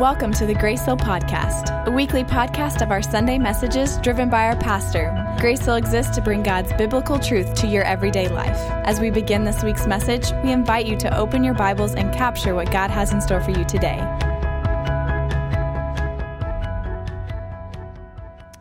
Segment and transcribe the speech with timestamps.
[0.00, 4.46] Welcome to the Grace Hill Podcast, a weekly podcast of our Sunday messages driven by
[4.46, 5.14] our pastor.
[5.40, 8.56] Grace Hill exists to bring God's biblical truth to your everyday life.
[8.86, 12.54] As we begin this week's message, we invite you to open your Bibles and capture
[12.54, 13.98] what God has in store for you today.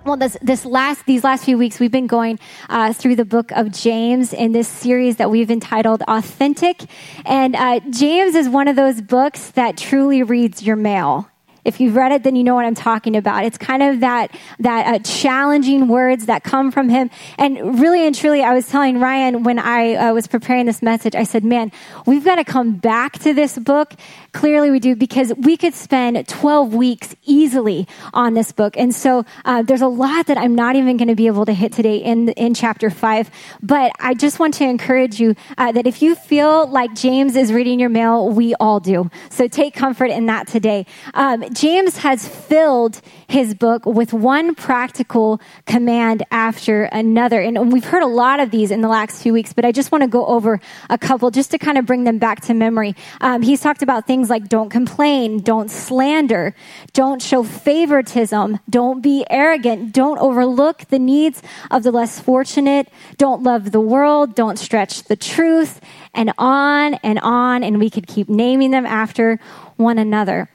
[0.06, 3.52] well this, this last these last few weeks we've been going uh, through the book
[3.52, 6.86] of james in this series that we've entitled authentic
[7.26, 11.29] and uh, james is one of those books that truly reads your mail
[11.66, 13.46] if you've read it, then you know what I'm talking about.
[13.46, 17.10] It's kind of that that uh, challenging words that come from him.
[17.38, 21.16] And really and truly, I was telling Ryan when I uh, was preparing this message,
[21.16, 21.72] I said, "Man,
[22.06, 23.94] we've got to come back to this book."
[24.34, 28.78] Clearly, we do because we could spend 12 weeks easily on this book.
[28.78, 31.54] And so uh, there's a lot that I'm not even going to be able to
[31.54, 33.30] hit today in in chapter five.
[33.62, 37.54] But I just want to encourage you uh, that if you feel like James is
[37.54, 39.10] reading your mail, we all do.
[39.30, 40.86] So take comfort in that today.
[41.14, 47.40] Um, James has filled his book with one practical command after another.
[47.42, 49.92] And we've heard a lot of these in the last few weeks, but I just
[49.92, 50.60] want to go over
[50.90, 52.96] a couple just to kind of bring them back to memory.
[53.22, 56.56] Um, he's talked about things like don't complain, don't slander,
[56.94, 63.44] don't show favoritism, don't be arrogant, don't overlook the needs of the less fortunate, don't
[63.44, 65.80] love the world, don't stretch the truth,
[66.16, 67.64] and on and on.
[67.64, 69.40] And we could keep naming them after
[69.78, 70.50] one another.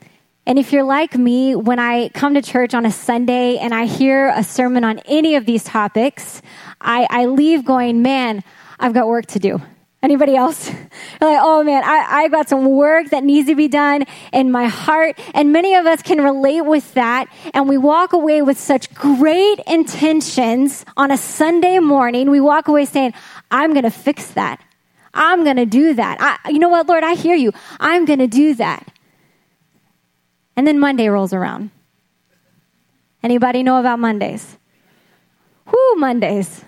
[0.47, 3.87] And if you're like me, when I come to church on a Sunday and I
[3.87, 6.42] hear a sermon on any of these topics,
[6.81, 8.45] I, I leave going, man,
[8.79, 9.62] I've got work to do.
[10.05, 10.71] Anybody else?
[11.21, 14.67] Like, oh man, I, I got some work that needs to be done in my
[14.67, 15.19] heart.
[15.33, 17.29] And many of us can relate with that.
[17.55, 22.31] And we walk away with such great intentions on a Sunday morning.
[22.31, 23.15] We walk away saying,
[23.51, 24.61] I'm going to fix that.
[25.15, 26.19] I'm going to do that.
[26.21, 27.53] I, you know what, Lord, I hear you.
[27.81, 28.93] I'm going to do that.
[30.57, 31.70] And then Monday rolls around.
[33.23, 34.59] Anybody know about Mondays?
[35.67, 36.64] Whoo, Mondays.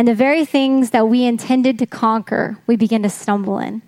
[0.00, 3.82] And the very things that we intended to conquer, we begin to stumble in.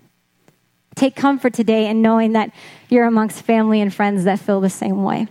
[0.94, 2.52] Take comfort today in knowing that
[2.90, 5.26] you're amongst family and friends that feel the same way.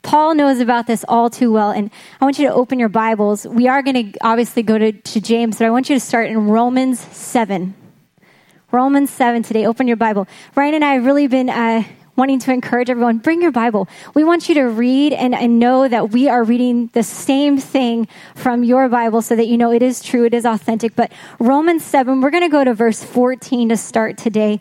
[0.00, 3.46] Paul knows about this all too well, and I want you to open your Bibles.
[3.46, 6.30] We are going to obviously go to, to James, but I want you to start
[6.30, 7.74] in Romans 7.
[8.72, 9.66] Romans 7 today.
[9.66, 10.26] Open your Bible.
[10.54, 11.82] Ryan and I have really been uh,
[12.18, 13.88] wanting to encourage everyone bring your Bible.
[14.12, 18.08] We want you to read and, and know that we are reading the same thing
[18.34, 20.96] from your Bible so that you know it is true, it is authentic.
[20.96, 24.60] But Romans 7, we're going to go to verse 14 to start today,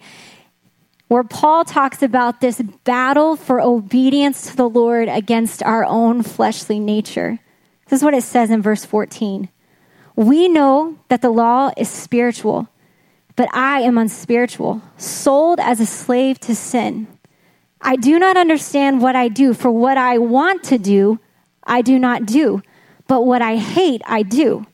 [1.08, 6.80] where Paul talks about this battle for obedience to the Lord against our own fleshly
[6.80, 7.40] nature.
[7.88, 9.50] This is what it says in verse 14.
[10.16, 12.70] We know that the law is spiritual
[13.38, 17.08] but I am unspiritual, sold as a slave to sin.
[17.82, 21.20] I do not understand what I do, for what I want to do,
[21.64, 22.62] I do not do,
[23.08, 24.66] but what I hate, I do.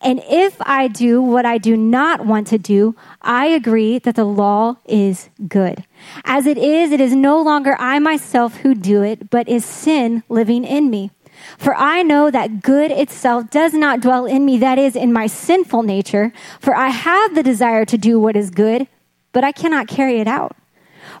[0.00, 4.24] And if I do what I do not want to do, I agree that the
[4.24, 5.84] law is good.
[6.24, 10.22] As it is, it is no longer I myself who do it, but is sin
[10.28, 11.10] living in me.
[11.58, 15.26] For I know that good itself does not dwell in me, that is, in my
[15.26, 16.32] sinful nature.
[16.60, 18.86] For I have the desire to do what is good,
[19.32, 20.56] but I cannot carry it out.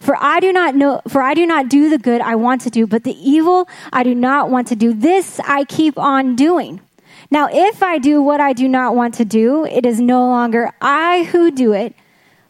[0.04, 2.70] For I do not know, for I do not do the good I want to
[2.70, 6.82] do, but the evil I do not want to do, this I keep on doing.
[7.30, 10.70] Now, if I do what I do not want to do, it is no longer
[10.82, 11.94] I who do it,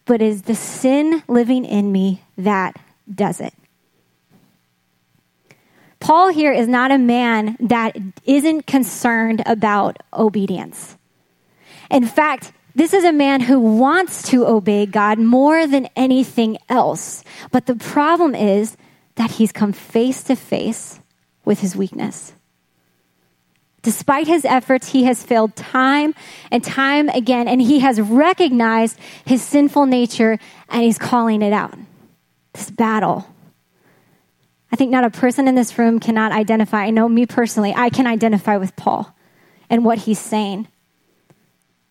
[0.05, 2.77] but is the sin living in me that
[3.15, 3.55] does it.
[6.01, 10.97] Paul here is not a man that isn't concerned about obedience.
[11.89, 17.23] In fact, this is a man who wants to obey God more than anything else.
[17.51, 18.77] But the problem is
[19.15, 21.01] that he's come face to face
[21.45, 22.33] with his weakness.
[23.83, 26.15] Despite his efforts, he has failed time
[26.51, 30.39] and time again, and he has recognized his sinful nature
[30.69, 31.79] and he's calling it out.
[32.55, 33.27] This battle
[34.75, 36.83] I think not a person in this room cannot identify.
[36.83, 39.15] I know me personally, I can identify with Paul
[39.71, 40.67] and what he's saying.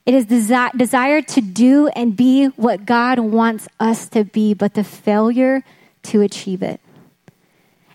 [0.05, 4.73] It is desi- desire to do and be what God wants us to be, but
[4.73, 5.63] the failure
[6.03, 6.81] to achieve it.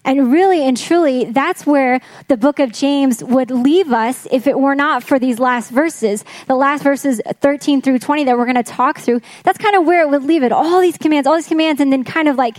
[0.05, 4.59] And really and truly, that's where the book of James would leave us if it
[4.59, 6.25] were not for these last verses.
[6.47, 9.85] The last verses 13 through 20 that we're going to talk through, that's kind of
[9.85, 10.51] where it would leave it.
[10.51, 12.57] All these commands, all these commands, and then kind of like,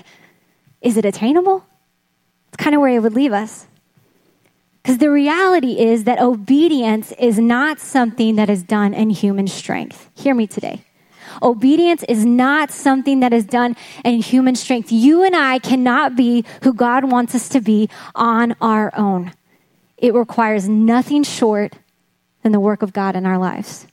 [0.82, 1.66] is it attainable?
[2.50, 3.66] It's kind of where it would leave us.
[4.82, 10.10] Because the reality is that obedience is not something that is done in human strength.
[10.16, 10.84] Hear me today.
[11.42, 14.92] Obedience is not something that is done in human strength.
[14.92, 19.34] You and I cannot be who God wants us to be on our own.
[19.98, 21.74] It requires nothing short
[22.42, 23.86] than the work of God in our lives.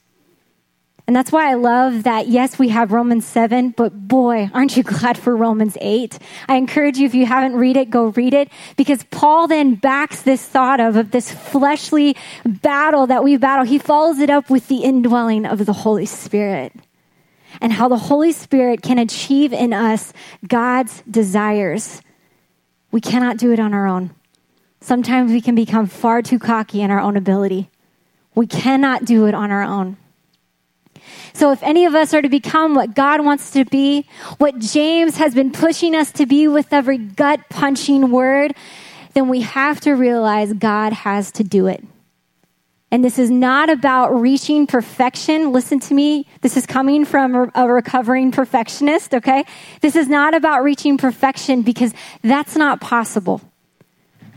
[1.07, 4.83] And that's why I love that, yes, we have Romans 7, but boy, aren't you
[4.83, 6.19] glad for Romans 8?
[6.49, 10.21] I encourage you, if you haven't read it, go read it, because Paul then backs
[10.23, 13.63] this thought of, of this fleshly battle that we battle.
[13.63, 16.73] He follows it up with the indwelling of the Holy Spirit
[17.61, 20.11] and how the Holy Spirit can achieve in us
[20.45, 22.01] God's desires.
[22.91, 24.11] We cannot do it on our own.
[24.81, 27.69] Sometimes we can become far too cocky in our own ability.
[28.35, 29.97] We cannot do it on our own.
[31.33, 34.05] So, if any of us are to become what God wants to be,
[34.37, 38.53] what James has been pushing us to be with every gut punching word,
[39.13, 41.83] then we have to realize God has to do it.
[42.89, 45.51] And this is not about reaching perfection.
[45.51, 46.25] Listen to me.
[46.41, 49.43] This is coming from a recovering perfectionist, okay?
[49.81, 51.93] This is not about reaching perfection because
[52.23, 53.41] that's not possible.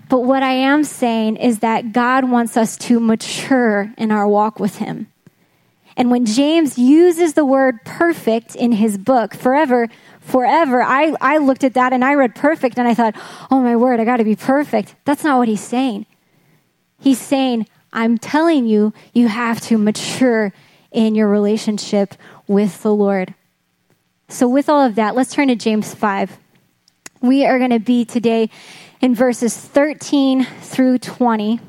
[0.08, 4.58] But what I am saying is that God wants us to mature in our walk
[4.58, 5.06] with Him.
[5.96, 9.88] And when James uses the word perfect in his book, forever,
[10.20, 13.16] forever, I, I looked at that and I read perfect and I thought,
[13.50, 14.94] oh my word, I got to be perfect.
[15.04, 16.06] That's not what he's saying.
[16.98, 20.52] He's saying, I'm telling you, you have to mature
[20.92, 22.14] in your relationship
[22.46, 23.34] with the Lord.
[24.28, 26.38] So, with all of that, let's turn to James 5.
[27.20, 28.48] We are going to be today
[29.00, 31.60] in verses 13 through 20.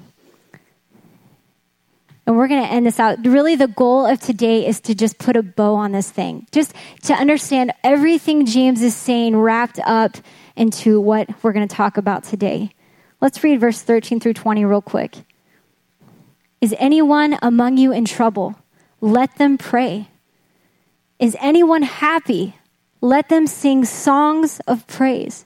[2.26, 3.26] And we're going to end this out.
[3.26, 6.74] Really, the goal of today is to just put a bow on this thing, just
[7.04, 10.18] to understand everything James is saying wrapped up
[10.56, 12.72] into what we're going to talk about today.
[13.22, 15.18] Let's read verse 13 through 20 real quick.
[16.60, 18.56] Is anyone among you in trouble?
[19.00, 20.08] Let them pray.
[21.18, 22.56] Is anyone happy?
[23.02, 25.46] Let them sing songs of praise.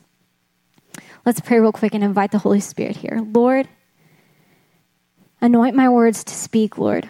[1.25, 3.21] Let's pray real quick and invite the Holy Spirit here.
[3.33, 3.67] Lord,
[5.39, 7.09] anoint my words to speak, Lord.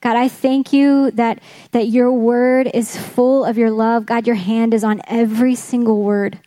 [0.00, 1.40] God, I thank you that,
[1.72, 4.06] that your word is full of your love.
[4.06, 6.38] God, your hand is on every single word.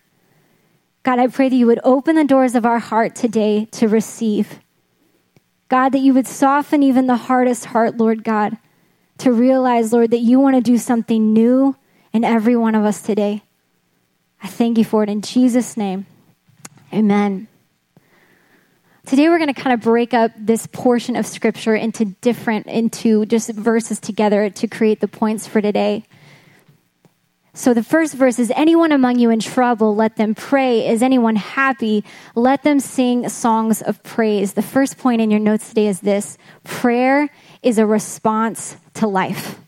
[1.03, 4.59] God, I pray that you would open the doors of our heart today to receive.
[5.67, 8.57] God, that you would soften even the hardest heart, Lord God,
[9.17, 11.75] to realize, Lord, that you want to do something new
[12.13, 13.43] in every one of us today.
[14.41, 16.05] I thank you for it in Jesus' name.
[16.91, 17.47] Amen.
[19.05, 23.25] Today we're going to kind of break up this portion of scripture into different, into
[23.25, 26.05] just verses together to create the points for today.
[27.53, 30.87] So the first verse is anyone among you in trouble, let them pray.
[30.87, 32.05] Is anyone happy?
[32.35, 34.53] Let them sing songs of praise.
[34.53, 37.29] The first point in your notes today is this prayer
[37.61, 39.59] is a response to life.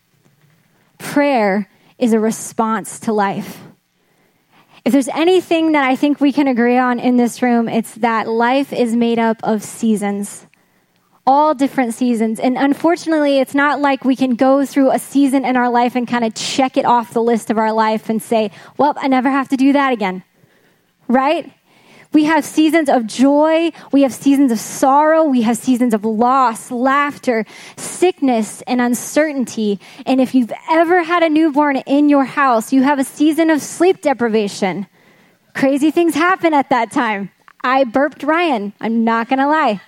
[0.98, 3.60] Prayer is a response to life.
[4.84, 8.28] If there's anything that I think we can agree on in this room, it's that
[8.28, 10.46] life is made up of seasons.
[11.24, 12.40] All different seasons.
[12.40, 16.08] And unfortunately, it's not like we can go through a season in our life and
[16.08, 19.30] kind of check it off the list of our life and say, well, I never
[19.30, 20.24] have to do that again.
[21.06, 21.52] Right?
[22.12, 23.70] We have seasons of joy.
[23.90, 25.24] We have seasons of sorrow.
[25.24, 29.80] We have seasons of loss, laughter, sickness, and uncertainty.
[30.04, 33.62] And if you've ever had a newborn in your house, you have a season of
[33.62, 34.86] sleep deprivation.
[35.54, 37.30] Crazy things happen at that time.
[37.64, 38.72] I burped Ryan.
[38.80, 39.80] I'm not going to lie.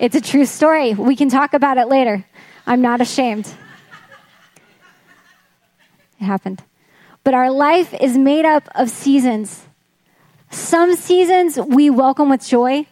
[0.00, 0.94] It's a true story.
[0.94, 2.24] We can talk about it later.
[2.66, 3.46] I'm not ashamed.
[6.20, 6.62] It happened.
[7.24, 9.67] But our life is made up of seasons.
[10.68, 12.84] Some seasons we welcome with joy.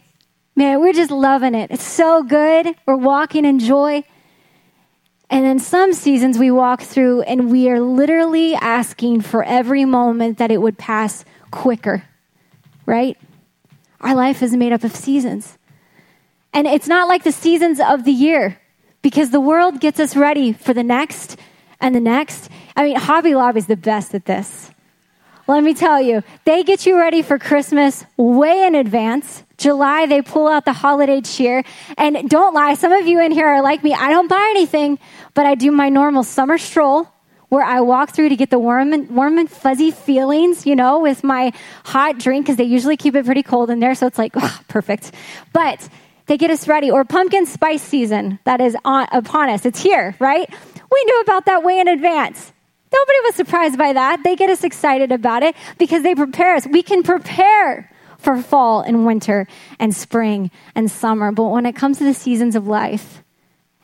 [0.55, 1.69] Man, we're just loving it.
[1.69, 2.73] It's so good.
[2.87, 4.03] We're walking in joy.
[5.29, 10.39] And then some seasons we walk through and we are literally asking for every moment
[10.39, 12.03] that it would pass quicker,
[12.87, 13.15] right?
[14.01, 15.59] Our life is made up of seasons.
[16.53, 18.59] And it's not like the seasons of the year
[19.03, 21.37] because the world gets us ready for the next
[21.79, 22.49] and the next.
[22.75, 24.71] I mean, Hobby Lobby is the best at this.
[25.47, 29.43] Let me tell you, they get you ready for Christmas way in advance.
[29.57, 31.63] July, they pull out the holiday cheer.
[31.97, 33.93] And don't lie, some of you in here are like me.
[33.93, 34.99] I don't buy anything,
[35.33, 37.07] but I do my normal summer stroll
[37.47, 40.99] where I walk through to get the warm and, warm and fuzzy feelings, you know,
[40.99, 41.53] with my
[41.85, 43.95] hot drink because they usually keep it pretty cold in there.
[43.95, 44.33] So it's like,
[44.67, 45.13] perfect.
[45.53, 45.87] But
[46.25, 46.91] they get us ready.
[46.91, 49.65] Or pumpkin spice season that is on, upon us.
[49.65, 50.49] It's here, right?
[50.91, 52.51] We knew about that way in advance.
[52.91, 54.23] Nobody was surprised by that.
[54.23, 56.65] They get us excited about it because they prepare us.
[56.67, 59.47] We can prepare for fall and winter
[59.79, 61.31] and spring and summer.
[61.31, 63.23] But when it comes to the seasons of life,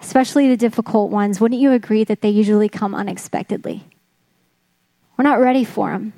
[0.01, 3.83] especially the difficult ones, wouldn't you agree that they usually come unexpectedly?
[5.17, 6.13] We're not ready for them,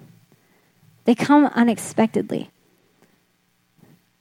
[1.06, 2.50] they come unexpectedly.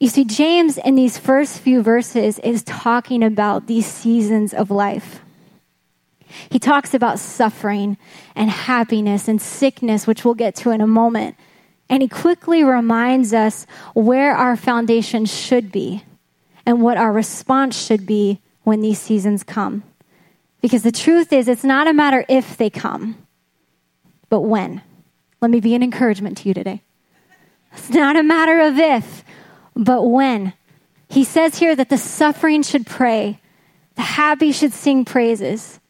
[0.00, 5.23] You see, James in these first few verses is talking about these seasons of life.
[6.48, 7.96] He talks about suffering
[8.34, 11.36] and happiness and sickness, which we'll get to in a moment.
[11.88, 16.04] And he quickly reminds us where our foundation should be
[16.66, 19.82] and what our response should be when these seasons come.
[20.60, 23.26] Because the truth is, it's not a matter if they come,
[24.30, 24.80] but when.
[25.42, 26.80] Let me be an encouragement to you today.
[27.72, 29.24] It's not a matter of if,
[29.76, 30.54] but when.
[31.08, 33.40] He says here that the suffering should pray,
[33.94, 35.80] the happy should sing praises.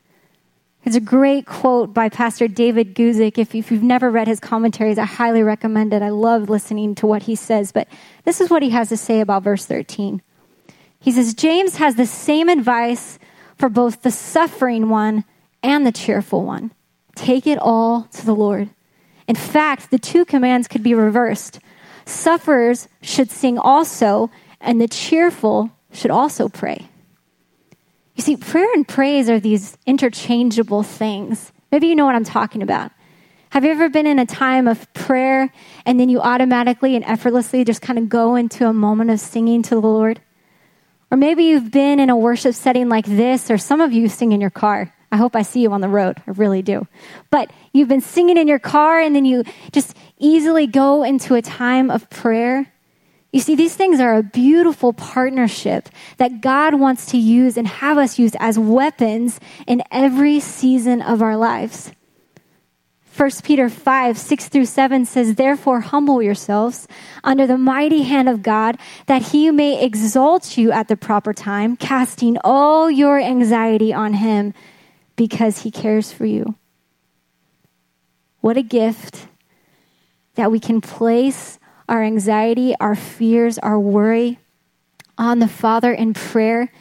[0.85, 3.39] It's a great quote by Pastor David Guzik.
[3.39, 6.03] If, if you've never read his commentaries, I highly recommend it.
[6.03, 7.73] I love listening to what he says.
[7.73, 7.89] But
[8.25, 10.21] this is what he has to say about verse 13.
[11.01, 13.19] He says, James has the same advice
[13.57, 15.25] for both the suffering one
[15.63, 16.71] and the cheerful one.
[17.15, 18.69] Take it all to the Lord.
[19.27, 21.61] In fact, the two commands could be reversed.
[22.05, 26.89] Sufferers should sing also, and the cheerful should also pray.
[28.15, 31.53] You see, prayer and praise are these interchangeable things.
[31.73, 32.93] Maybe you know what I'm talking about.
[33.51, 35.53] Have you ever been in a time of prayer
[35.85, 39.63] and then you automatically and effortlessly just kind of go into a moment of singing
[39.63, 40.21] to the Lord?
[41.11, 44.33] Or maybe you've been in a worship setting like this, or some of you sing
[44.33, 44.93] in your car.
[45.13, 46.21] I hope I see you on the road.
[46.27, 46.89] I really do.
[47.31, 51.43] But you've been singing in your car and then you just easily go into a
[51.43, 52.73] time of prayer
[53.35, 55.89] you see, these things are a beautiful partnership
[56.19, 61.21] that God wants to use and have us use as weapons in every season of
[61.21, 61.91] our lives.
[63.17, 66.87] 1 Peter 5, 6 through 7 says, Therefore, humble yourselves
[67.25, 71.77] under the mighty hand of God, that he may exalt you at the proper time,
[71.77, 74.55] casting all your anxiety on him
[75.17, 76.55] because he cares for you.
[78.43, 79.27] What a gift
[80.37, 84.39] that we can place our anxiety, our fears, our worry
[85.17, 86.73] on the Father in prayer,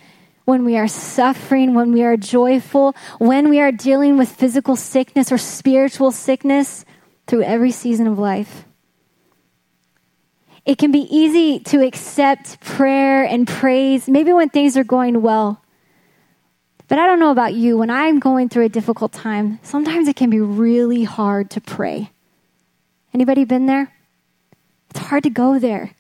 [0.46, 5.32] when we are suffering, when we are joyful, when we are dealing with physical sickness
[5.32, 6.84] or spiritual sickness
[7.28, 8.66] through every season of life.
[10.66, 15.62] It can be easy to accept prayer and praise, maybe when things are going well.
[16.88, 20.16] But I don't know about you, when I'm going through a difficult time, sometimes it
[20.16, 22.12] can be really hard to pray.
[23.14, 23.93] Anybody been there?
[24.94, 25.96] It's hard to go there.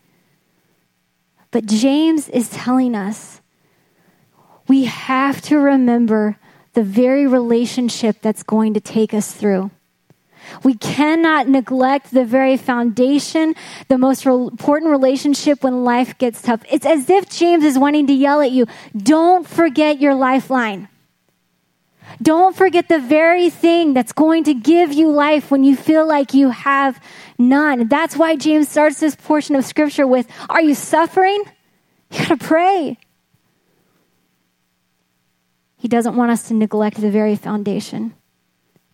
[1.49, 3.41] But James is telling us
[4.67, 6.37] we have to remember
[6.73, 9.71] the very relationship that's going to take us through.
[10.63, 13.55] We cannot neglect the very foundation,
[13.87, 16.61] the most re- important relationship when life gets tough.
[16.69, 20.87] It's as if James is wanting to yell at you don't forget your lifeline.
[22.21, 26.33] Don't forget the very thing that's going to give you life when you feel like
[26.33, 27.01] you have
[27.37, 27.87] none.
[27.87, 31.43] That's why James starts this portion of scripture with Are you suffering?
[32.11, 32.97] You gotta pray.
[35.77, 38.13] He doesn't want us to neglect the very foundation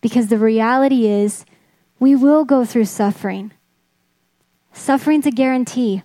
[0.00, 1.44] because the reality is
[2.00, 3.52] we will go through suffering.
[4.72, 6.02] Suffering's a guarantee.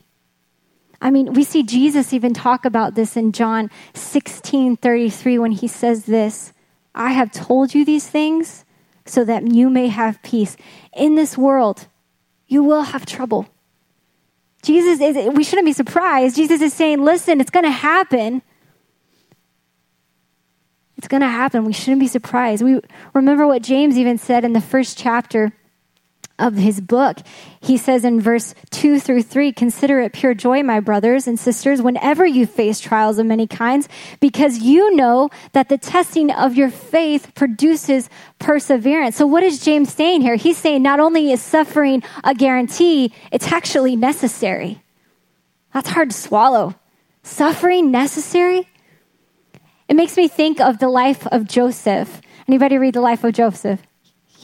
[1.01, 5.67] I mean, we see Jesus even talk about this in John 16 33 when he
[5.67, 6.53] says this
[6.95, 8.65] I have told you these things
[9.05, 10.57] so that you may have peace.
[10.95, 11.87] In this world,
[12.47, 13.47] you will have trouble.
[14.63, 16.35] Jesus is, we shouldn't be surprised.
[16.35, 18.41] Jesus is saying, listen, it's going to happen.
[20.97, 21.65] It's going to happen.
[21.65, 22.63] We shouldn't be surprised.
[22.63, 22.79] We
[23.13, 25.53] remember what James even said in the first chapter
[26.37, 27.19] of his book.
[27.61, 31.81] He says in verse 2 through 3 Consider it pure joy, my brothers and sisters,
[31.81, 33.87] whenever you face trials of many kinds,
[34.19, 39.15] because you know that the testing of your faith produces perseverance.
[39.15, 40.35] So, what is James saying here?
[40.35, 44.81] He's saying not only is suffering a guarantee, it's actually necessary.
[45.73, 46.75] That's hard to swallow.
[47.23, 48.69] Suffering necessary?
[49.87, 52.21] It makes me think of the life of Joseph.
[52.47, 53.81] Anybody read the life of Joseph?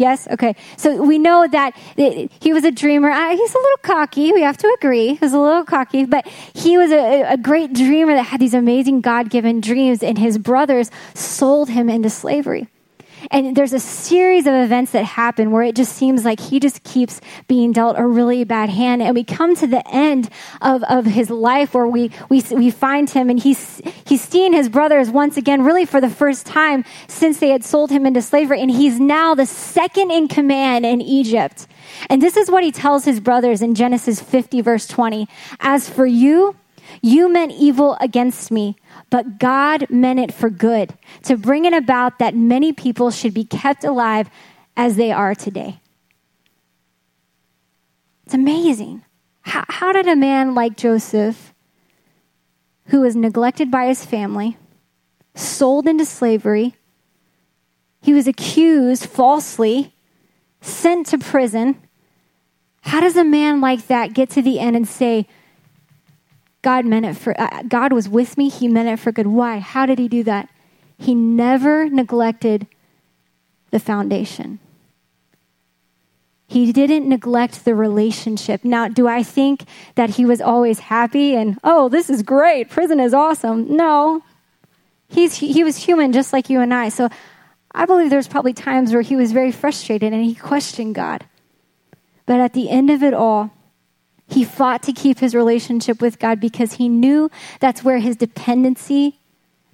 [0.01, 0.27] Yes?
[0.35, 0.55] Okay.
[0.77, 1.77] So we know that
[2.45, 3.11] he was a dreamer.
[3.11, 4.33] He's a little cocky.
[4.33, 5.09] We have to agree.
[5.13, 8.55] He was a little cocky, but he was a, a great dreamer that had these
[8.55, 12.67] amazing God given dreams, and his brothers sold him into slavery.
[13.29, 16.83] And there's a series of events that happen where it just seems like he just
[16.83, 19.01] keeps being dealt a really bad hand.
[19.01, 20.29] And we come to the end
[20.61, 24.69] of, of his life where we, we, we find him and he's, he's seeing his
[24.69, 28.61] brothers once again, really for the first time since they had sold him into slavery.
[28.61, 31.67] And he's now the second in command in Egypt.
[32.09, 35.27] And this is what he tells his brothers in Genesis 50, verse 20.
[35.59, 36.55] As for you,
[37.01, 38.75] you meant evil against me
[39.11, 43.43] but God meant it for good, to bring it about that many people should be
[43.43, 44.29] kept alive
[44.75, 45.81] as they are today.
[48.25, 49.03] It's amazing.
[49.41, 51.53] How, how did a man like Joseph,
[52.85, 54.57] who was neglected by his family,
[55.35, 56.73] sold into slavery,
[58.01, 59.93] he was accused falsely,
[60.61, 61.75] sent to prison,
[62.83, 65.27] how does a man like that get to the end and say,
[66.61, 68.49] God meant it for, uh, God was with me.
[68.49, 69.27] He meant it for good.
[69.27, 69.59] Why?
[69.59, 70.49] How did he do that?
[70.97, 72.67] He never neglected
[73.71, 74.59] the foundation.
[76.47, 78.65] He didn't neglect the relationship.
[78.65, 79.63] Now, do I think
[79.95, 83.75] that he was always happy and, oh, this is great, prison is awesome?
[83.75, 84.21] No.
[85.07, 86.89] He's, he was human just like you and I.
[86.89, 87.09] So
[87.71, 91.25] I believe there's probably times where he was very frustrated and he questioned God.
[92.25, 93.51] But at the end of it all,
[94.31, 99.19] he fought to keep his relationship with God because he knew that's where his dependency,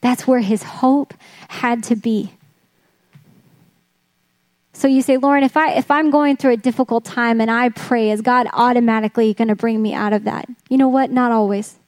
[0.01, 1.13] that's where his hope
[1.47, 2.31] had to be.
[4.73, 7.69] So you say, Lauren, if I if I'm going through a difficult time and I
[7.69, 10.47] pray, is God automatically going to bring me out of that?
[10.69, 11.09] You know what?
[11.09, 11.79] Not always.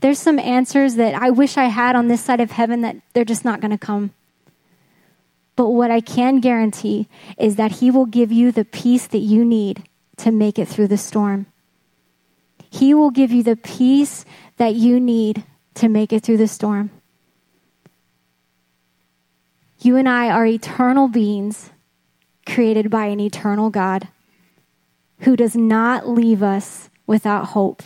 [0.00, 3.24] There's some answers that I wish I had on this side of heaven that they're
[3.24, 4.12] just not going to come.
[5.56, 9.44] But what I can guarantee is that He will give you the peace that you
[9.44, 9.84] need
[10.18, 11.46] to make it through the storm.
[12.70, 14.24] He will give you the peace
[14.56, 16.90] that you need to make it through the storm.
[19.80, 21.70] You and I are eternal beings
[22.46, 24.08] created by an eternal God
[25.20, 27.82] who does not leave us without hope.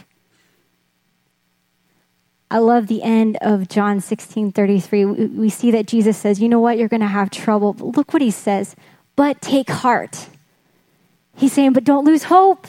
[2.50, 5.04] I love the end of John 16 33.
[5.04, 6.78] We see that Jesus says, You know what?
[6.78, 7.72] You're going to have trouble.
[7.72, 8.76] But look what he says.
[9.16, 10.28] But take heart.
[11.34, 12.66] He's saying, But don't lose hope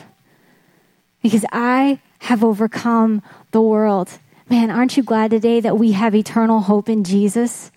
[1.21, 4.09] because I have overcome the world.
[4.49, 7.71] Man, aren't you glad today that we have eternal hope in Jesus?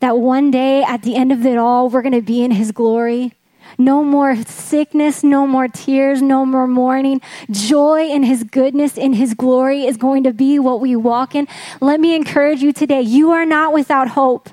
[0.00, 2.70] That one day at the end of it all, we're going to be in his
[2.72, 3.32] glory.
[3.76, 7.20] No more sickness, no more tears, no more mourning.
[7.50, 11.48] Joy in his goodness, in his glory is going to be what we walk in.
[11.80, 14.48] Let me encourage you today you are not without hope.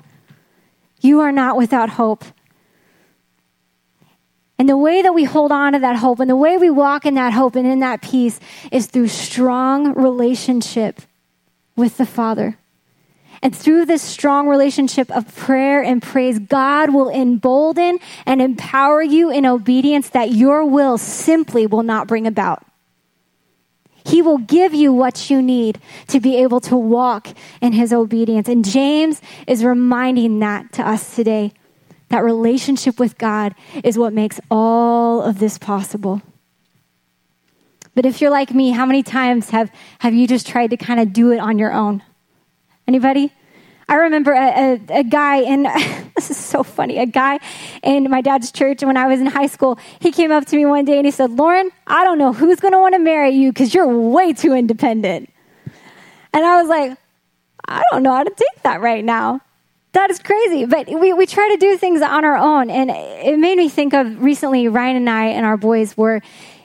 [1.00, 2.24] You are not without hope.
[4.62, 7.04] And the way that we hold on to that hope and the way we walk
[7.04, 8.38] in that hope and in that peace
[8.70, 11.02] is through strong relationship
[11.74, 12.56] with the Father.
[13.42, 19.32] And through this strong relationship of prayer and praise, God will embolden and empower you
[19.32, 22.64] in obedience that your will simply will not bring about.
[24.04, 27.26] He will give you what you need to be able to walk
[27.60, 28.48] in his obedience.
[28.48, 31.52] And James is reminding that to us today.
[32.12, 36.20] That relationship with God is what makes all of this possible.
[37.94, 39.70] But if you're like me, how many times have,
[40.00, 42.02] have you just tried to kind of do it on your own?
[42.86, 43.32] Anybody?
[43.88, 45.62] I remember a, a, a guy in,
[46.14, 47.38] this is so funny, a guy
[47.82, 49.78] in my dad's church when I was in high school.
[49.98, 52.60] He came up to me one day and he said, Lauren, I don't know who's
[52.60, 55.30] going to want to marry you because you're way too independent.
[56.34, 56.98] And I was like,
[57.66, 59.40] I don't know how to take that right now.
[59.92, 60.64] That is crazy.
[60.64, 62.70] But we, we try to do things on our own.
[62.70, 66.22] And it made me think of recently, Ryan and I and our boys were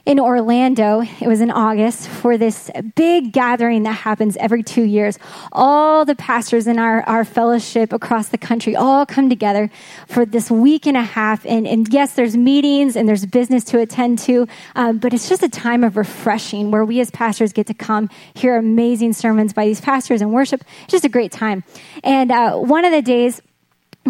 [0.08, 1.02] in Orlando.
[1.02, 5.20] It was in August for this big gathering that happens every two years.
[5.52, 9.70] All the pastors in our, our fellowship across the country all come together
[10.08, 11.46] for this week and a half.
[11.46, 15.44] And, and yes, there's meetings and there's business to attend to, um, but it's just
[15.44, 19.66] a time of refreshing where we as pastors get to come hear amazing sermons by
[19.66, 20.64] these pastors and worship.
[20.84, 21.66] It's just a great time.
[22.06, 23.42] And uh, one of the days,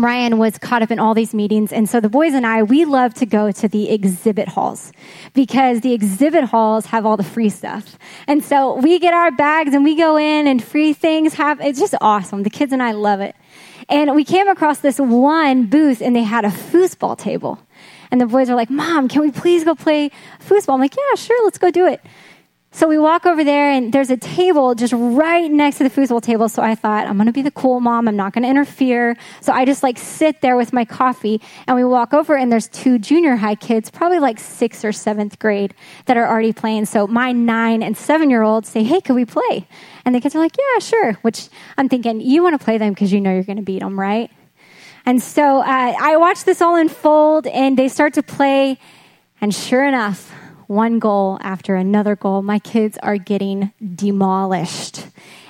[0.02, 1.74] Ryan was caught up in all these meetings.
[1.74, 4.92] And so the boys and I, we love to go to the exhibit halls
[5.34, 7.98] because the exhibit halls have all the free stuff.
[8.28, 11.80] And so we get our bags and we go in and free things have, it's
[11.80, 12.44] just awesome.
[12.44, 13.36] The kids and I love it.
[13.90, 17.60] And we came across this one booth and they had a foosball table.
[18.12, 20.76] And the boys were like, Mom, can we please go play foosball?
[20.76, 22.02] I'm like, Yeah, sure, let's go do it.
[22.78, 26.22] So we walk over there, and there's a table just right next to the foosball
[26.22, 26.48] table.
[26.48, 28.08] So I thought, I'm going to be the cool mom.
[28.08, 29.18] I'm not going to interfere.
[29.42, 32.68] So I just like sit there with my coffee, and we walk over, and there's
[32.68, 35.74] two junior high kids, probably like sixth or seventh grade,
[36.06, 36.86] that are already playing.
[36.86, 39.68] So my nine and seven year olds say, Hey, can we play?
[40.06, 41.14] And the kids are like, Yeah, sure.
[41.24, 43.80] Which I'm thinking, you want to play them because you know you're going to beat
[43.80, 44.30] them, right?
[45.04, 48.78] And so uh, I watch this all unfold, and they start to play,
[49.42, 50.32] and sure enough,
[50.68, 52.42] one goal after another goal.
[52.42, 55.06] My kids are getting demolished.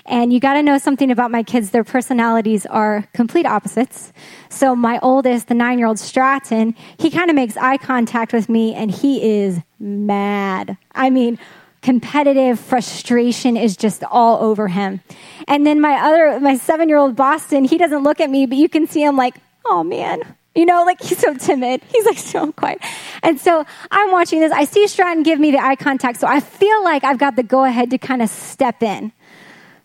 [0.05, 1.71] And you got to know something about my kids.
[1.71, 4.13] Their personalities are complete opposites.
[4.47, 8.47] So, my oldest, the nine year old Stratton, he kind of makes eye contact with
[8.47, 10.77] me and he is mad.
[10.93, 11.37] I mean,
[11.81, 15.01] competitive frustration is just all over him.
[15.47, 18.57] And then my other, my seven year old Boston, he doesn't look at me, but
[18.57, 20.21] you can see him like, oh man,
[20.57, 21.81] you know, like he's so timid.
[21.87, 22.79] He's like so quiet.
[23.21, 24.51] And so I'm watching this.
[24.51, 26.19] I see Stratton give me the eye contact.
[26.19, 29.11] So I feel like I've got the go ahead to kind of step in.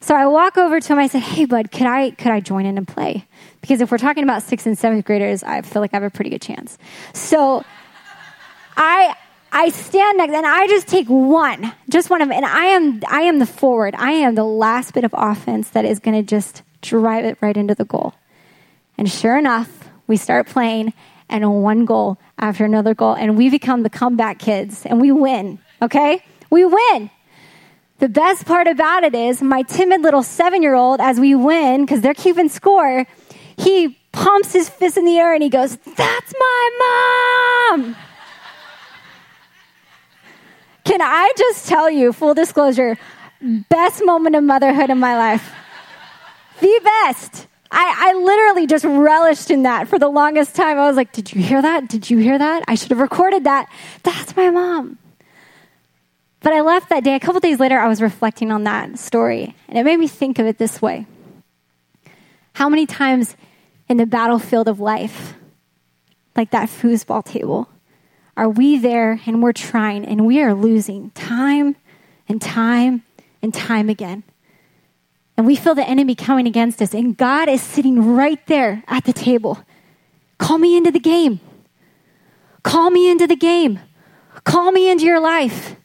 [0.01, 0.99] So I walk over to him.
[0.99, 3.27] I said, "Hey, bud, could I could I join in and play?
[3.61, 6.11] Because if we're talking about sixth and seventh graders, I feel like I have a
[6.11, 6.79] pretty good chance."
[7.13, 7.65] So
[8.77, 9.15] I
[9.53, 13.03] I stand next and I just take one, just one of them, and I am
[13.07, 13.95] I am the forward.
[13.99, 17.57] I am the last bit of offense that is going to just drive it right
[17.57, 18.15] into the goal.
[18.97, 20.93] And sure enough, we start playing,
[21.29, 25.59] and one goal after another goal, and we become the comeback kids, and we win,
[25.81, 26.25] okay?
[26.51, 27.11] We win.
[27.99, 31.85] The best part about it is my timid little seven year old, as we win,
[31.85, 33.07] because they're keeping score,
[33.57, 37.97] he pumps his fist in the air and he goes, That's my mom!
[40.85, 42.99] Can I just tell you, full disclosure,
[43.41, 45.53] best moment of motherhood in my life?
[46.61, 47.47] The best.
[47.73, 50.79] I, I literally just relished in that for the longest time.
[50.79, 51.89] I was like, Did you hear that?
[51.89, 52.65] Did you hear that?
[52.69, 53.69] I should have recorded that.
[54.03, 54.99] That's my mom.
[56.41, 57.15] But I left that day.
[57.15, 60.39] A couple days later, I was reflecting on that story, and it made me think
[60.39, 61.07] of it this way
[62.53, 63.37] How many times
[63.89, 65.35] in the battlefield of life,
[66.37, 67.69] like that foosball table,
[68.37, 71.77] are we there and we're trying and we are losing time
[72.29, 73.03] and time
[73.41, 74.25] and time again?
[75.37, 79.05] And we feel the enemy coming against us, and God is sitting right there at
[79.05, 79.59] the table.
[80.38, 81.40] Call me into the game.
[82.62, 83.81] Call me into the game.
[84.45, 85.77] Call me into your life.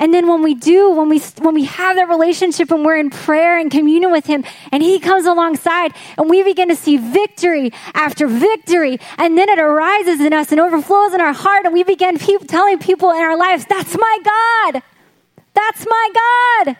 [0.00, 3.10] And then when we do, when we when we have that relationship and we're in
[3.10, 7.70] prayer and communion with him and he comes alongside and we begin to see victory
[7.92, 11.84] after victory and then it arises in us and overflows in our heart and we
[11.84, 14.82] begin pe- telling people in our lives, that's my God.
[15.52, 16.76] That's my God.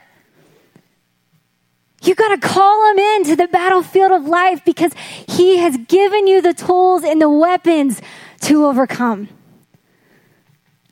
[2.03, 4.93] You got to call him into the battlefield of life because
[5.29, 8.01] he has given you the tools and the weapons
[8.43, 9.29] to overcome.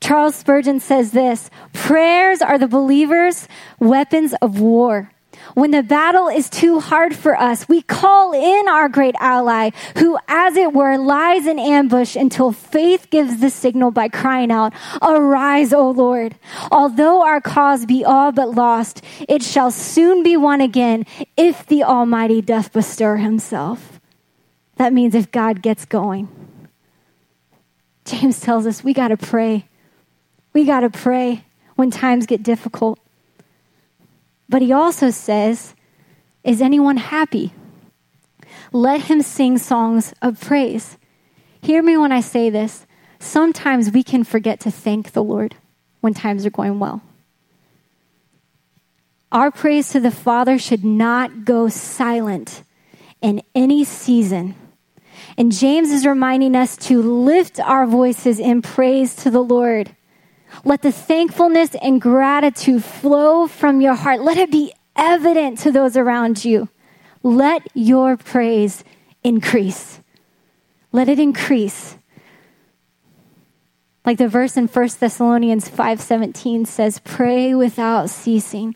[0.01, 3.47] Charles Spurgeon says this prayers are the believer's
[3.79, 5.11] weapons of war.
[5.53, 10.17] When the battle is too hard for us, we call in our great ally, who,
[10.27, 15.73] as it were, lies in ambush until faith gives the signal by crying out, Arise,
[15.73, 16.35] O Lord.
[16.71, 21.83] Although our cause be all but lost, it shall soon be won again if the
[21.83, 23.99] Almighty doth bestir himself.
[24.75, 26.29] That means if God gets going.
[28.05, 29.67] James tells us we got to pray.
[30.53, 31.43] We got to pray
[31.75, 32.99] when times get difficult.
[34.49, 35.75] But he also says,
[36.43, 37.53] Is anyone happy?
[38.73, 40.97] Let him sing songs of praise.
[41.61, 42.85] Hear me when I say this.
[43.19, 45.55] Sometimes we can forget to thank the Lord
[46.01, 47.01] when times are going well.
[49.31, 52.63] Our praise to the Father should not go silent
[53.21, 54.55] in any season.
[55.37, 59.95] And James is reminding us to lift our voices in praise to the Lord.
[60.65, 64.21] Let the thankfulness and gratitude flow from your heart.
[64.21, 66.69] Let it be evident to those around you.
[67.23, 68.83] Let your praise
[69.23, 69.99] increase.
[70.91, 71.97] Let it increase.
[74.05, 78.75] Like the verse in 1 Thessalonians 5:17 says, "Pray without ceasing."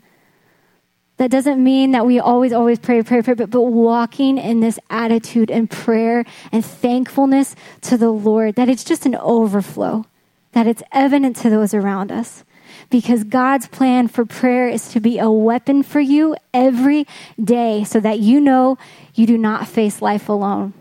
[1.16, 4.80] That doesn't mean that we always, always pray, pray, pray, but, but walking in this
[4.90, 10.06] attitude and prayer and thankfulness to the Lord, that it's just an overflow
[10.54, 12.44] that it's evident to those around us.
[12.90, 17.06] Because God's plan for prayer is to be a weapon for you every
[17.42, 18.78] day so that you know
[19.14, 20.72] you do not face life alone.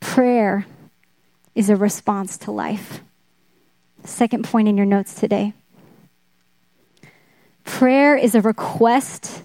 [0.00, 0.66] prayer
[1.54, 3.00] is a response to life.
[4.04, 5.54] Second point in your notes today.
[7.64, 9.42] Prayer is a request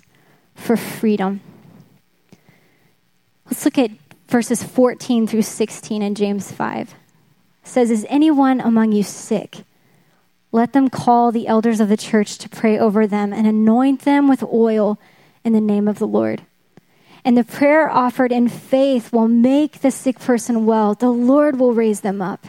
[0.55, 1.39] for freedom.
[3.45, 3.91] Let's look at
[4.27, 6.93] verses 14 through 16 in James 5.
[7.63, 9.63] Says, Is anyone among you sick?
[10.51, 14.27] Let them call the elders of the church to pray over them and anoint them
[14.27, 14.99] with oil
[15.43, 16.41] in the name of the Lord.
[17.23, 20.95] And the prayer offered in faith will make the sick person well.
[20.95, 22.47] The Lord will raise them up.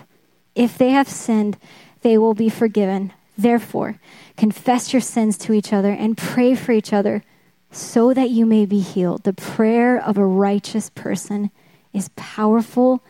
[0.54, 1.58] If they have sinned,
[2.02, 3.12] they will be forgiven.
[3.36, 3.98] Therefore,
[4.36, 7.22] confess your sins to each other and pray for each other
[7.70, 9.24] so that you may be healed.
[9.24, 11.50] The prayer of a righteous person
[11.92, 13.02] is powerful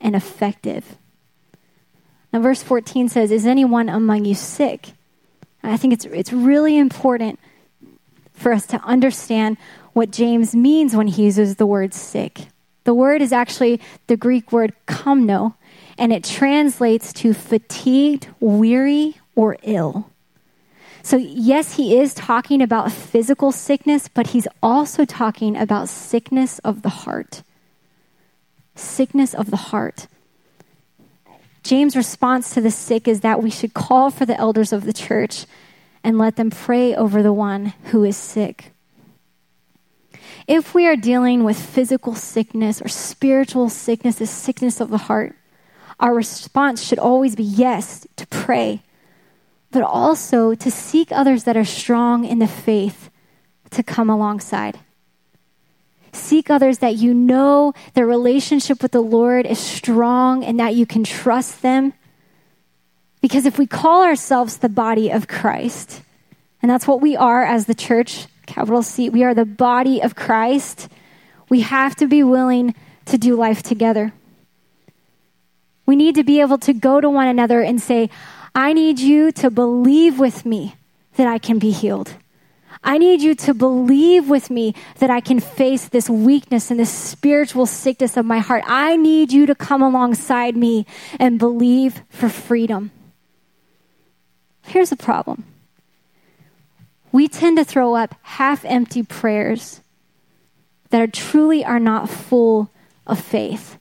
[0.00, 0.96] and effective.
[2.34, 4.88] Now, verse 14 says, Is anyone among you sick?
[5.62, 7.38] I think it's, it's really important
[8.32, 9.56] for us to understand
[9.92, 12.48] what James means when he uses the word sick.
[12.82, 15.54] The word is actually the Greek word komno,
[15.96, 20.10] and it translates to fatigued, weary, or ill.
[21.04, 26.82] So, yes, he is talking about physical sickness, but he's also talking about sickness of
[26.82, 27.44] the heart.
[28.74, 30.08] Sickness of the heart.
[31.64, 34.92] James' response to the sick is that we should call for the elders of the
[34.92, 35.46] church
[36.04, 38.72] and let them pray over the one who is sick.
[40.46, 45.34] If we are dealing with physical sickness or spiritual sickness, the sickness of the heart,
[45.98, 48.82] our response should always be yes, to pray,
[49.70, 53.08] but also to seek others that are strong in the faith
[53.70, 54.78] to come alongside.
[56.14, 60.86] Seek others that you know their relationship with the Lord is strong and that you
[60.86, 61.92] can trust them.
[63.20, 66.02] Because if we call ourselves the body of Christ,
[66.62, 70.14] and that's what we are as the church, capital C, we are the body of
[70.14, 70.88] Christ,
[71.48, 72.74] we have to be willing
[73.06, 74.12] to do life together.
[75.86, 78.08] We need to be able to go to one another and say,
[78.54, 80.76] I need you to believe with me
[81.16, 82.14] that I can be healed.
[82.84, 86.92] I need you to believe with me that I can face this weakness and this
[86.92, 88.62] spiritual sickness of my heart.
[88.66, 90.84] I need you to come alongside me
[91.18, 92.90] and believe for freedom.
[94.62, 95.44] Here's the problem
[97.10, 99.80] we tend to throw up half empty prayers
[100.90, 102.70] that are truly are not full
[103.06, 103.78] of faith.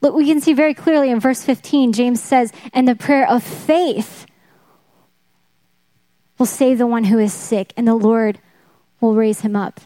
[0.00, 3.42] Look, we can see very clearly in verse 15, James says, and the prayer of
[3.42, 4.26] faith
[6.38, 8.38] will save the one who is sick, and the Lord
[9.00, 9.80] will raise him up.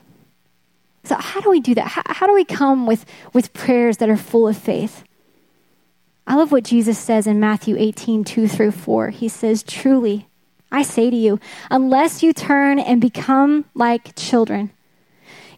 [1.05, 1.89] So, how do we do that?
[1.89, 5.05] How, how do we come with, with prayers that are full of faith?
[6.27, 9.11] I love what Jesus says in Matthew 18, 2 through 4.
[9.11, 10.29] He says, Truly,
[10.71, 14.71] I say to you, unless you turn and become like children,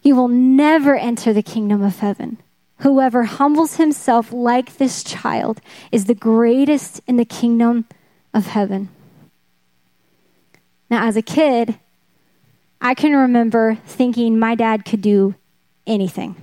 [0.01, 2.39] you will never enter the kingdom of heaven.
[2.79, 7.85] Whoever humbles himself like this child is the greatest in the kingdom
[8.33, 8.89] of heaven.
[10.89, 11.79] Now, as a kid,
[12.81, 15.35] I can remember thinking my dad could do
[15.87, 16.35] anything.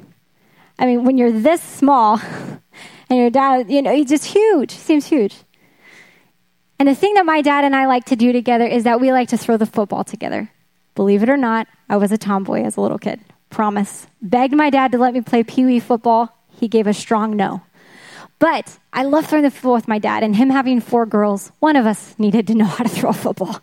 [0.78, 2.20] I mean, when you're this small
[3.08, 5.36] and your dad, you know, he's just huge, seems huge.
[6.78, 9.12] And the thing that my dad and I like to do together is that we
[9.12, 10.50] like to throw the football together.
[10.94, 13.20] Believe it or not, I was a tomboy as a little kid.
[13.50, 14.08] Promise.
[14.20, 16.36] Begged my dad to let me play pee wee football.
[16.50, 17.62] He gave a strong no.
[18.42, 21.76] But I love throwing the football with my dad, and him having four girls, one
[21.76, 23.60] of us needed to know how to throw a football.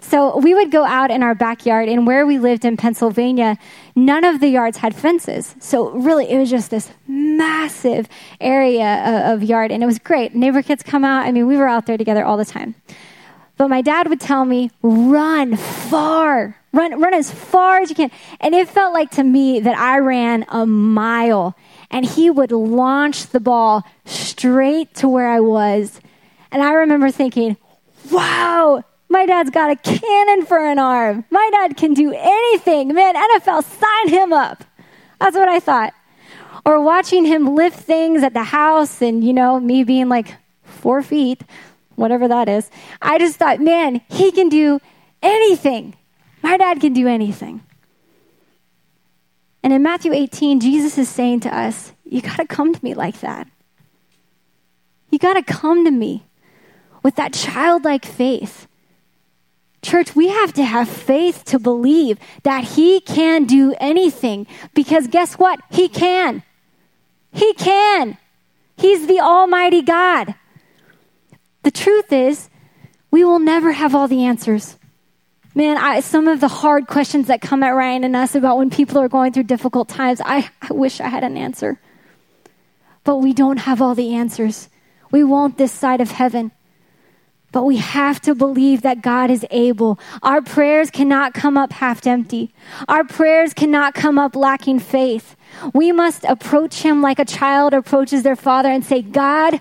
[0.00, 3.58] So we would go out in our backyard, and where we lived in Pennsylvania,
[3.94, 5.54] none of the yards had fences.
[5.60, 8.08] So really, it was just this massive
[8.40, 10.34] area of yard, and it was great.
[10.34, 11.26] Neighbor kids come out.
[11.26, 12.74] I mean, we were out there together all the time.
[13.58, 18.10] But my dad would tell me, run far, run, run as far as you can.
[18.40, 21.54] And it felt like to me that I ran a mile
[21.92, 26.00] and he would launch the ball straight to where I was.
[26.50, 27.56] And I remember thinking,
[28.10, 31.24] wow, my dad's got a cannon for an arm.
[31.30, 32.94] My dad can do anything.
[32.94, 34.64] Man, NFL, sign him up.
[35.20, 35.92] That's what I thought.
[36.64, 41.02] Or watching him lift things at the house and, you know, me being like four
[41.02, 41.42] feet,
[41.96, 42.70] whatever that is.
[43.00, 44.80] I just thought, man, he can do
[45.22, 45.94] anything.
[46.42, 47.62] My dad can do anything.
[49.62, 52.94] And in Matthew 18, Jesus is saying to us, You got to come to me
[52.94, 53.48] like that.
[55.10, 56.24] You got to come to me
[57.02, 58.66] with that childlike faith.
[59.82, 65.34] Church, we have to have faith to believe that He can do anything because guess
[65.34, 65.60] what?
[65.70, 66.42] He can.
[67.32, 68.16] He can.
[68.76, 70.34] He's the Almighty God.
[71.62, 72.48] The truth is,
[73.10, 74.76] we will never have all the answers.
[75.54, 78.70] Man, I, some of the hard questions that come at Ryan and us about when
[78.70, 81.78] people are going through difficult times, I, I wish I had an answer.
[83.04, 84.68] but we don't have all the answers.
[85.10, 86.52] We won't this side of heaven.
[87.50, 89.98] But we have to believe that God is able.
[90.22, 92.54] Our prayers cannot come up half empty.
[92.88, 95.36] Our prayers cannot come up lacking faith.
[95.74, 99.60] We must approach Him like a child approaches their father and say, God,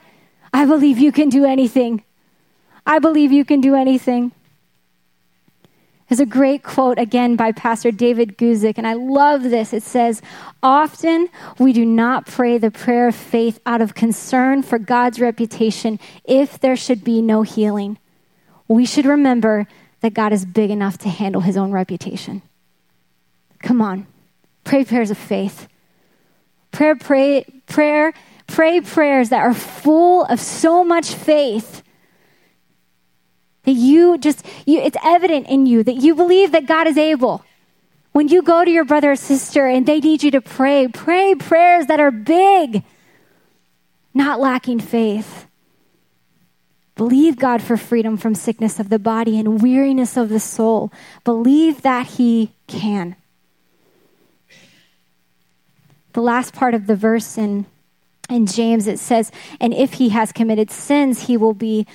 [0.53, 2.03] I believe you can do anything.
[2.85, 4.31] I believe you can do anything.
[6.11, 9.71] There's a great quote again by Pastor David Guzik, and I love this.
[9.71, 10.21] It says,
[10.61, 16.01] Often we do not pray the prayer of faith out of concern for God's reputation
[16.25, 17.97] if there should be no healing.
[18.67, 19.67] We should remember
[20.01, 22.41] that God is big enough to handle his own reputation.
[23.59, 24.05] Come on,
[24.65, 25.69] pray prayers of faith.
[26.71, 28.13] Prayer, pray, prayer,
[28.47, 31.83] pray prayers that are full of so much faith
[33.63, 37.43] that you just, you, it's evident in you that you believe that God is able.
[38.11, 41.35] When you go to your brother or sister and they need you to pray, pray
[41.35, 42.83] prayers that are big,
[44.13, 45.47] not lacking faith.
[46.95, 50.91] Believe God for freedom from sickness of the body and weariness of the soul.
[51.23, 53.15] Believe that He can.
[56.13, 57.65] The last part of the verse in,
[58.29, 61.87] in James, it says, And if he has committed sins, he will be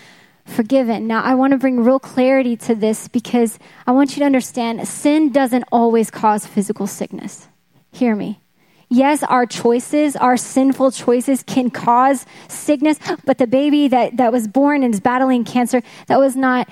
[0.47, 1.07] forgiven.
[1.07, 4.87] Now, I want to bring real clarity to this because I want you to understand
[4.89, 7.49] sin doesn't always cause physical sickness.
[7.93, 8.41] Hear me.
[8.89, 14.47] Yes, our choices, our sinful choices can cause sickness, but the baby that, that was
[14.47, 16.69] born and is battling cancer, that was not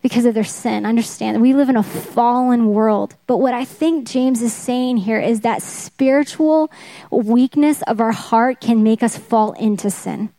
[0.00, 0.86] because of their sin.
[0.86, 3.16] Understand, we live in a fallen world.
[3.26, 6.70] But what I think James is saying here is that spiritual
[7.10, 10.30] weakness of our heart can make us fall into sin.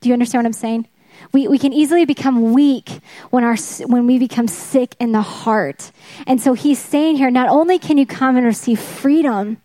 [0.00, 0.88] Do you understand what I'm saying?
[1.32, 3.00] We, we can easily become weak
[3.30, 5.92] when, our, when we become sick in the heart.
[6.26, 9.60] And so he's saying here not only can you come and receive freedom,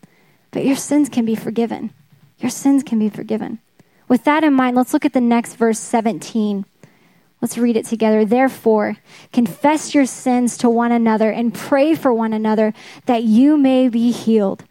[0.51, 1.91] but your sins can be forgiven.
[2.39, 3.59] Your sins can be forgiven.
[4.07, 6.65] With that in mind, let's look at the next verse 17.
[7.41, 8.23] Let's read it together.
[8.23, 8.97] Therefore,
[9.33, 12.73] confess your sins to one another and pray for one another
[13.05, 14.63] that you may be healed.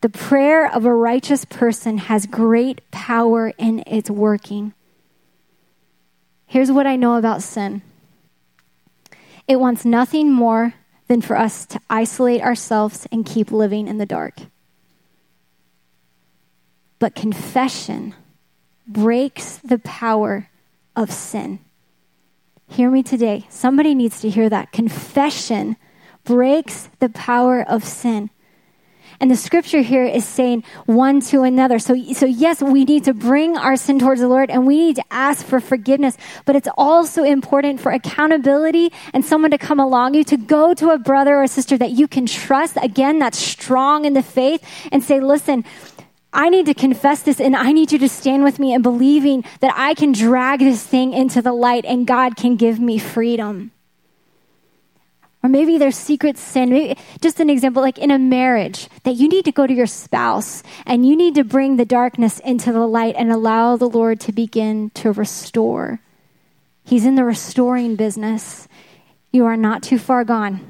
[0.00, 4.74] The prayer of a righteous person has great power in its working.
[6.50, 7.80] Here's what I know about sin
[9.46, 10.74] it wants nothing more
[11.06, 14.34] than for us to isolate ourselves and keep living in the dark.
[16.98, 18.16] But confession
[18.84, 20.48] breaks the power
[20.96, 21.60] of sin.
[22.66, 23.46] Hear me today.
[23.48, 24.72] Somebody needs to hear that.
[24.72, 25.76] Confession
[26.24, 28.28] breaks the power of sin.
[29.20, 31.78] And the scripture here is saying one to another.
[31.78, 34.96] So, so yes, we need to bring our sin towards the Lord and we need
[34.96, 40.14] to ask for forgiveness, but it's also important for accountability and someone to come along
[40.14, 42.78] you to go to a brother or sister that you can trust.
[42.80, 45.64] Again, that's strong in the faith and say, listen,
[46.32, 49.44] I need to confess this and I need you to stand with me in believing
[49.60, 53.72] that I can drag this thing into the light and God can give me freedom.
[55.42, 56.70] Or maybe there's secret sin.
[56.70, 59.86] Maybe, just an example, like in a marriage, that you need to go to your
[59.86, 64.20] spouse and you need to bring the darkness into the light and allow the Lord
[64.20, 66.00] to begin to restore.
[66.84, 68.68] He's in the restoring business.
[69.32, 70.60] You are not too far gone.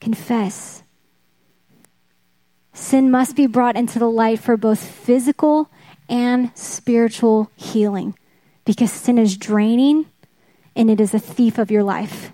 [0.00, 0.82] Confess.
[2.72, 5.70] Sin must be brought into the light for both physical
[6.08, 8.16] and spiritual healing
[8.64, 10.06] because sin is draining
[10.74, 12.32] and it is a thief of your life.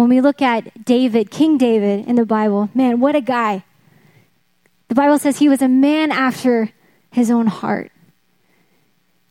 [0.00, 3.64] When we look at David, King David in the Bible, man, what a guy.
[4.88, 6.70] The Bible says he was a man after
[7.12, 7.92] his own heart.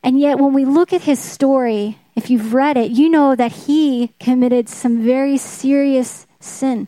[0.04, 3.52] And yet, when we look at his story, if you've read it, you know that
[3.52, 6.88] he committed some very serious sin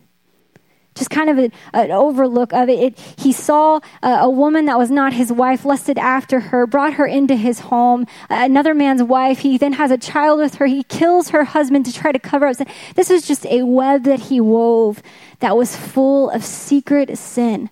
[0.95, 2.80] just kind of a, an overlook of it.
[2.80, 6.93] it he saw a, a, woman that was not his wife, lusted after her, brought
[6.93, 9.39] her into his home, another man's wife.
[9.39, 10.65] He then has a child with her.
[10.65, 12.58] He kills her husband to try to cover up.
[12.95, 15.01] This was just a web that he wove
[15.39, 17.69] that was full of secret sin.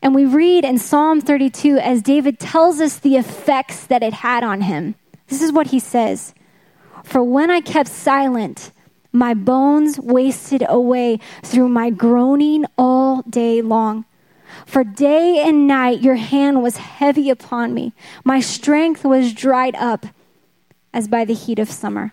[0.00, 4.44] And we read in Psalm 32 as David tells us the effects that it had
[4.44, 4.94] on him.
[5.26, 6.34] This is what he says
[7.04, 8.72] For when I kept silent,
[9.18, 14.04] my bones wasted away through my groaning all day long.
[14.64, 17.92] For day and night your hand was heavy upon me.
[18.24, 20.06] My strength was dried up
[20.92, 22.12] as by the heat of summer.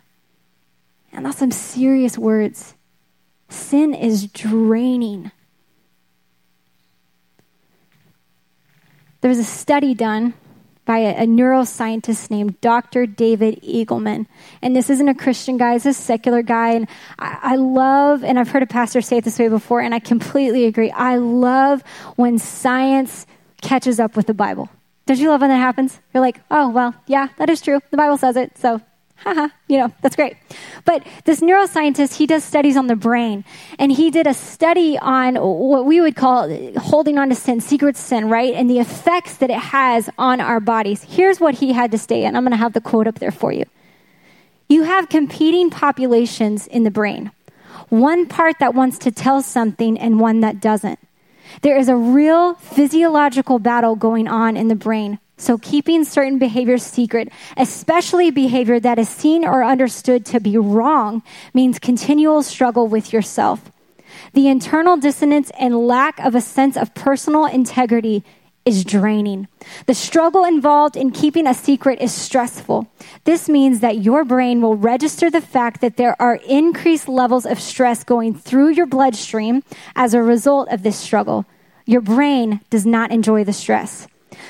[1.13, 2.75] And that's some serious words.
[3.47, 5.31] Sin is draining.
[9.21, 10.33] There was a study done
[10.85, 13.05] by a, a, neuroscientist named Dr.
[13.05, 14.27] David Eagleman.
[14.61, 16.71] And this isn't a Christian guy, it's a secular guy.
[16.73, 16.87] And
[17.19, 19.99] I, I love, and I've heard a pastor say it this way before, and I
[19.99, 20.91] completely agree.
[20.91, 21.83] I love
[22.15, 23.25] when science
[23.61, 24.69] catches up with the Bible.
[25.05, 25.99] Don't you love when that happens?
[26.13, 27.79] You're like, oh, well, yeah, that is true.
[27.91, 28.81] The Bible says it, so
[29.17, 30.37] haha, you know, that's great.
[30.83, 33.43] But this neuroscientist, he does studies on the brain.
[33.79, 37.97] And he did a study on what we would call holding on to sin, secret
[37.97, 38.53] sin, right?
[38.53, 41.03] And the effects that it has on our bodies.
[41.03, 43.31] Here's what he had to say, and I'm going to have the quote up there
[43.31, 43.65] for you.
[44.67, 47.31] You have competing populations in the brain.
[47.89, 50.99] One part that wants to tell something and one that doesn't.
[51.61, 56.83] There is a real physiological battle going on in the brain so, keeping certain behaviors
[56.83, 61.23] secret, especially behavior that is seen or understood to be wrong,
[61.53, 63.71] means continual struggle with yourself.
[64.31, 68.23] The internal dissonance and lack of a sense of personal integrity
[68.63, 69.47] is draining.
[69.87, 72.87] The struggle involved in keeping a secret is stressful.
[73.25, 77.59] This means that your brain will register the fact that there are increased levels of
[77.59, 79.63] stress going through your bloodstream
[79.95, 81.45] as a result of this struggle.
[81.85, 84.07] Your brain does not enjoy the stress.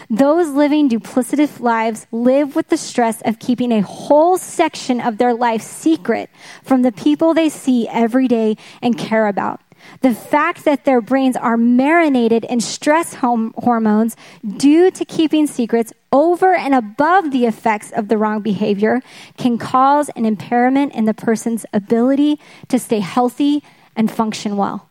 [0.10, 5.34] Those living duplicitous lives live with the stress of keeping a whole section of their
[5.34, 6.30] life secret
[6.64, 9.62] from the people they see every day and care about.
[10.02, 14.16] The fact that their brains are marinated in stress hormones
[14.58, 19.02] due to keeping secrets over and above the effects of the wrong behavior
[19.38, 23.64] can cause an impairment in the person's ability to stay healthy
[23.96, 24.90] and function well.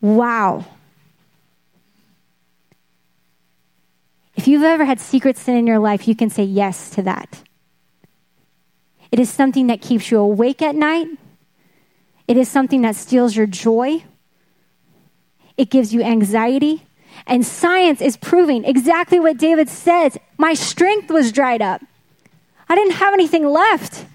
[0.00, 0.64] Wow.
[4.38, 7.42] If you've ever had secret sin in your life, you can say yes to that.
[9.10, 11.08] It is something that keeps you awake at night.
[12.28, 14.04] It is something that steals your joy.
[15.56, 16.86] It gives you anxiety.
[17.26, 21.82] And science is proving exactly what David says my strength was dried up.
[22.68, 24.06] I didn't have anything left.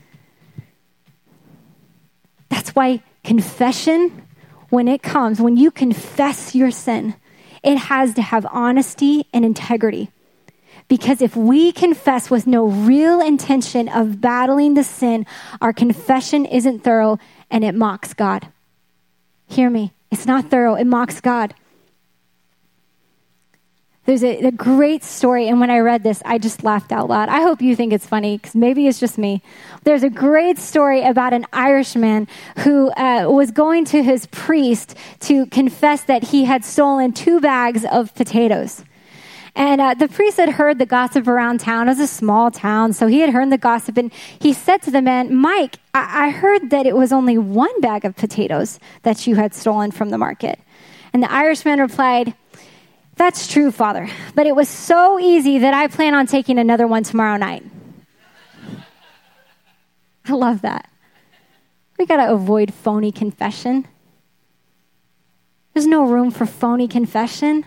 [2.47, 4.26] That's why confession,
[4.69, 7.15] when it comes, when you confess your sin,
[7.61, 10.12] it has to have honesty and integrity.
[10.93, 15.25] Because if we confess with no real intention of battling the sin,
[15.59, 17.17] our confession isn't thorough
[17.49, 18.49] and it mocks God.
[19.47, 19.91] Hear me.
[20.11, 21.55] It's not thorough, it mocks God.
[24.05, 27.27] There's a, a, great story, and when I read this, I just laughed out loud.
[27.27, 29.41] I hope you think it's funny, because maybe it's just me.
[29.85, 32.27] There's a great story about an Irishman
[32.59, 37.83] who uh, was going to his priest to confess that he had stolen two bags
[37.83, 38.83] of potatoes.
[39.55, 41.87] And uh, the priest had heard the gossip around town.
[41.87, 44.91] It was a small town, so he had heard the gossip, and he said to
[44.91, 49.27] the man, Mike, I, I heard that it was only one bag of potatoes that
[49.27, 50.59] you had stolen from the market.
[51.13, 52.33] And the Irishman replied,
[53.15, 54.09] that's true, Father.
[54.33, 57.63] But it was so easy that I plan on taking another one tomorrow night.
[60.25, 60.89] I love that.
[61.99, 63.87] We got to avoid phony confession.
[65.73, 67.65] There's no room for phony confession.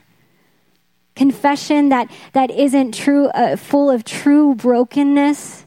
[1.16, 5.66] Confession that, that isn't true, uh, full of true brokenness.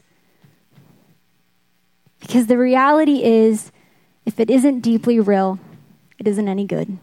[2.20, 3.70] Because the reality is,
[4.24, 5.58] if it isn't deeply real,
[6.18, 6.98] it isn't any good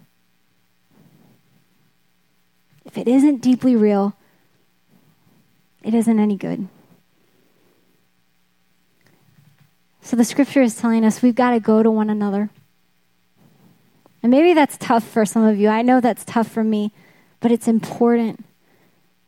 [2.98, 4.16] if it isn't deeply real,
[5.84, 6.68] it isn't any good.
[10.02, 12.50] So the scripture is telling us we've got to go to one another.
[14.24, 15.68] And maybe that's tough for some of you.
[15.68, 16.92] I know that's tough for me,
[17.40, 18.46] but it's important.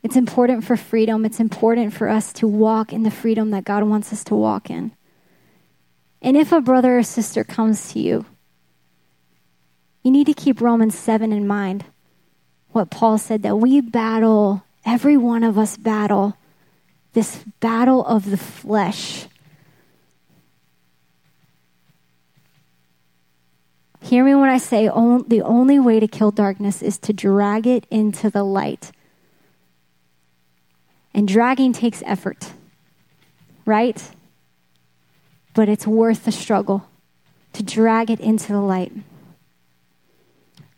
[0.02, 1.26] It's important for freedom.
[1.26, 4.70] It's important for us to walk in the freedom that God wants us to walk
[4.70, 4.92] in.
[6.22, 8.26] And if a brother or sister comes to you,
[10.04, 11.86] you need to keep Romans 7 in mind
[12.72, 16.38] what Paul said that we battle, every one of us battle
[17.14, 19.26] this battle of the flesh.
[24.10, 27.86] Hear me when I say the only way to kill darkness is to drag it
[27.92, 28.92] into the light.
[31.14, 32.54] And dragging takes effort,
[33.68, 34.04] right?
[35.54, 36.90] But it's worth the struggle
[37.54, 38.92] to drag it into the light.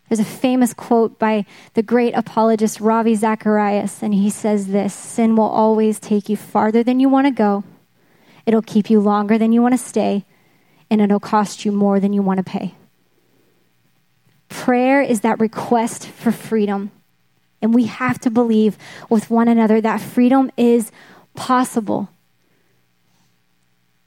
[0.09, 5.37] There's a famous quote by the great apologist Ravi Zacharias, and he says this Sin
[5.37, 7.63] will always take you farther than you want to go,
[8.45, 10.25] it'll keep you longer than you want to stay,
[10.89, 12.75] and it'll cost you more than you want to pay.
[14.51, 16.91] Prayer is that request for freedom.
[17.61, 18.77] And we have to believe
[19.09, 20.91] with one another that freedom is
[21.35, 22.09] possible.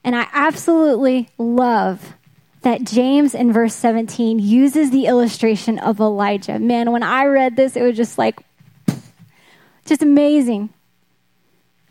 [0.05, 2.13] And I absolutely love
[2.61, 6.59] that James in verse 17 uses the illustration of Elijah.
[6.59, 8.41] Man, when I read this, it was just like,
[9.87, 10.69] just amazing.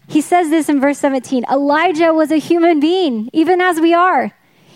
[0.07, 4.31] He says this in verse 17 Elijah was a human being, even as we are.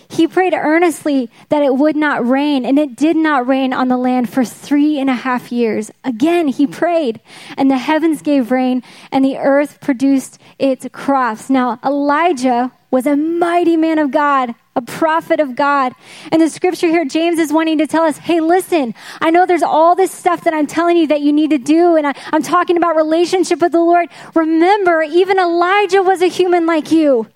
[0.10, 3.98] He prayed earnestly that it would not rain, and it did not rain on the
[3.98, 5.92] land for three and a half years.
[6.04, 7.20] Again, he prayed,
[7.58, 11.50] and the heavens gave rain, and the earth produced its crops.
[11.50, 15.94] Now, Elijah was a mighty man of God, a prophet of God.
[16.32, 19.64] And the scripture here, James is wanting to tell us, hey, listen, I know there's
[19.64, 22.44] all this stuff that I'm telling you that you need to do, and I, am
[22.44, 24.08] talking about relationship with the Lord.
[24.36, 27.28] Remember, even Elijah was a human like you.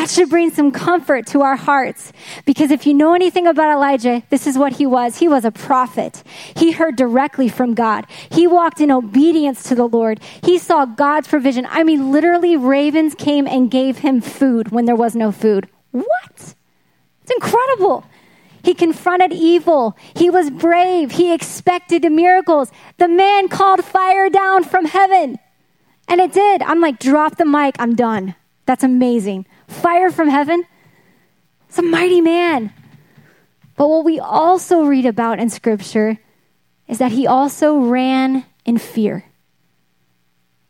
[0.00, 2.10] That should bring some comfort to our hearts.
[2.46, 5.18] Because if you know anything about Elijah, this is what he was.
[5.18, 6.22] He was a prophet.
[6.56, 8.06] He heard directly from God.
[8.30, 10.18] He walked in obedience to the Lord.
[10.42, 11.66] He saw God's provision.
[11.68, 15.68] I mean, literally, ravens came and gave him food when there was no food.
[15.90, 16.06] What?
[16.34, 18.06] It's incredible.
[18.64, 19.98] He confronted evil.
[20.16, 21.10] He was brave.
[21.10, 22.72] He expected miracles.
[22.96, 25.38] The man called fire down from heaven.
[26.08, 26.62] And it did.
[26.62, 27.76] I'm like, drop the mic.
[27.78, 28.34] I'm done.
[28.64, 30.64] That's amazing fire from heaven.
[31.68, 32.72] It's a mighty man.
[33.76, 36.18] But what we also read about in Scripture
[36.88, 39.24] is that he also ran in fear.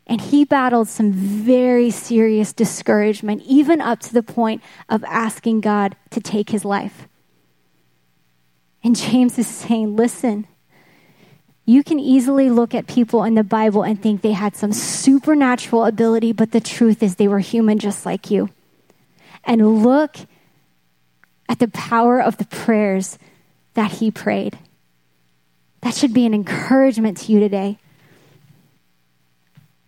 [0.07, 5.95] And he battled some very serious discouragement, even up to the point of asking God
[6.11, 7.07] to take his life.
[8.83, 10.47] And James is saying, listen,
[11.65, 15.85] you can easily look at people in the Bible and think they had some supernatural
[15.85, 18.49] ability, but the truth is they were human just like you
[19.43, 20.17] and look
[21.49, 23.17] at the power of the prayers
[23.73, 24.57] that he prayed.
[25.81, 27.77] That should be an encouragement to you today.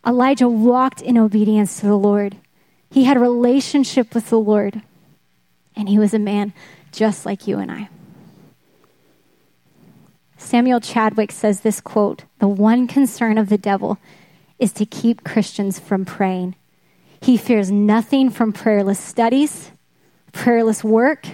[0.06, 2.36] Elijah walked in obedience to the Lord.
[2.92, 4.82] He had a relationship with the Lord,
[5.76, 6.54] and he was a man
[6.92, 7.90] just like you and I.
[10.38, 13.98] Samuel Chadwick says this quote The one concern of the devil
[14.60, 16.56] is to keep Christians from praying.
[17.24, 19.72] He fears nothing from prayerless studies,
[20.34, 21.26] prayerless work,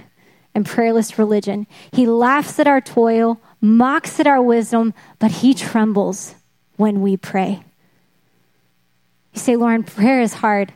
[0.54, 1.66] and prayerless religion.
[1.92, 6.36] He laughs at our toil, mocks at our wisdom, but he trembles
[6.76, 7.64] when we pray.
[9.34, 10.74] You say, Lauren, prayer is hard.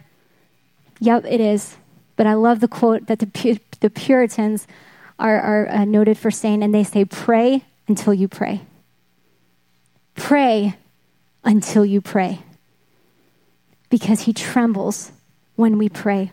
[0.99, 1.77] Yep, it is.
[2.15, 4.65] But I love the quote that the, the Puritans
[5.19, 8.61] are, are uh, noted for saying, and they say, pray until you pray.
[10.15, 10.75] Pray
[11.43, 12.39] until you pray
[13.93, 15.11] because he trembles
[15.55, 16.31] when we pray.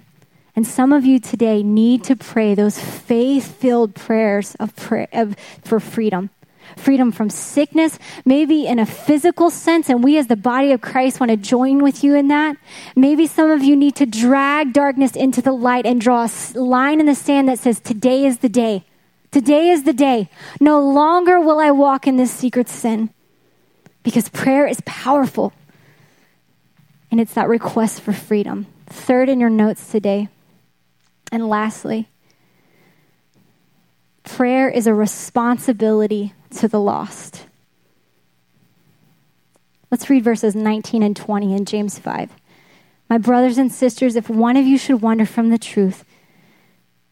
[0.56, 5.36] And some of you today need to pray those faith filled prayers of, prayer, of,
[5.62, 6.30] for freedom.
[6.78, 11.20] Freedom from sickness, maybe in a physical sense, and we as the body of Christ
[11.20, 12.56] want to join with you in that.
[12.96, 16.98] Maybe some of you need to drag darkness into the light and draw a line
[16.98, 18.86] in the sand that says, Today is the day.
[19.32, 20.30] Today is the day.
[20.62, 23.10] No longer will I walk in this secret sin
[24.02, 25.52] because prayer is powerful
[27.10, 28.66] and it's that request for freedom.
[28.86, 30.28] Third in your notes today.
[31.32, 32.08] And lastly,
[34.24, 37.46] prayer is a responsibility to the lost.
[39.90, 42.30] Let's read verses 19 and 20 in James 5.
[43.08, 46.04] My brothers and sisters, if one of you should wander from the truth,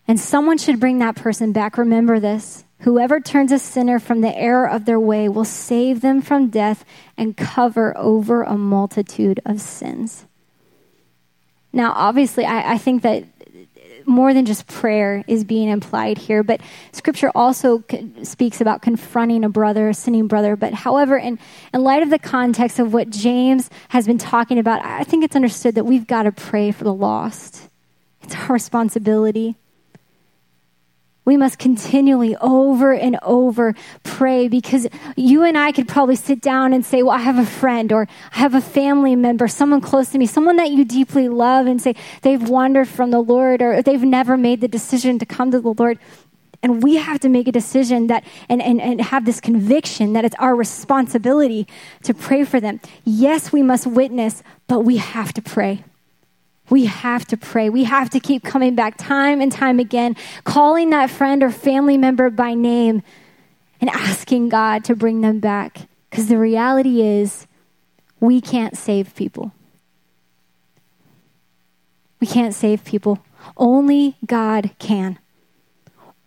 [0.06, 4.36] and someone should bring that person back, remember this Whoever turns a sinner from the
[4.36, 6.84] error of their way will save them from death
[7.16, 10.26] and cover over a multitude of sins.
[11.72, 13.24] Now, obviously, I, I think that
[14.06, 16.60] more than just prayer is being implied here, but
[16.92, 17.84] scripture also
[18.22, 20.56] speaks about confronting a brother, a sinning brother.
[20.56, 21.38] But however, in,
[21.74, 25.36] in light of the context of what James has been talking about, I think it's
[25.36, 27.68] understood that we've got to pray for the lost.
[28.22, 29.56] It's our responsibility.
[31.28, 36.72] We must continually, over and over, pray because you and I could probably sit down
[36.72, 40.08] and say, Well, I have a friend or I have a family member, someone close
[40.12, 43.82] to me, someone that you deeply love, and say they've wandered from the Lord or
[43.82, 45.98] they've never made the decision to come to the Lord.
[46.62, 50.24] And we have to make a decision that and, and, and have this conviction that
[50.24, 51.66] it's our responsibility
[52.04, 52.80] to pray for them.
[53.04, 55.84] Yes, we must witness, but we have to pray.
[56.70, 57.70] We have to pray.
[57.70, 61.96] We have to keep coming back time and time again, calling that friend or family
[61.96, 63.02] member by name
[63.80, 65.88] and asking God to bring them back.
[66.10, 67.46] Because the reality is,
[68.20, 69.52] we can't save people.
[72.20, 73.20] We can't save people.
[73.56, 75.18] Only God can.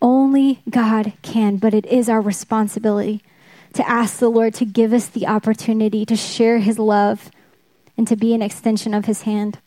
[0.02, 3.22] Only God can, but it is our responsibility
[3.74, 7.30] to ask the Lord to give us the opportunity to share His love
[7.98, 9.60] and to be an extension of His hand.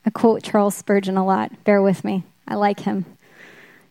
[0.13, 1.63] quote Charles Spurgeon a lot.
[1.63, 2.23] Bear with me.
[2.47, 3.05] I like him.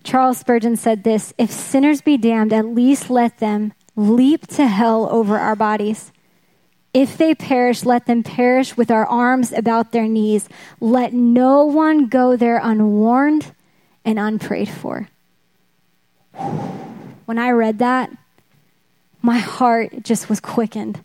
[0.03, 5.09] Charles Spurgeon said this If sinners be damned, at least let them leap to hell
[5.11, 6.12] over our bodies.
[6.93, 10.49] If they perish, let them perish with our arms about their knees.
[10.81, 13.55] Let no one go there unwarned
[14.05, 15.09] and unprayed for.
[17.27, 18.11] When I read that,
[19.23, 21.05] my heart just was quickened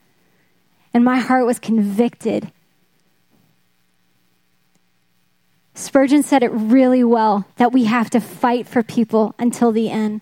[0.94, 2.52] and my heart was convicted.
[5.76, 10.22] Spurgeon said it really well that we have to fight for people until the end.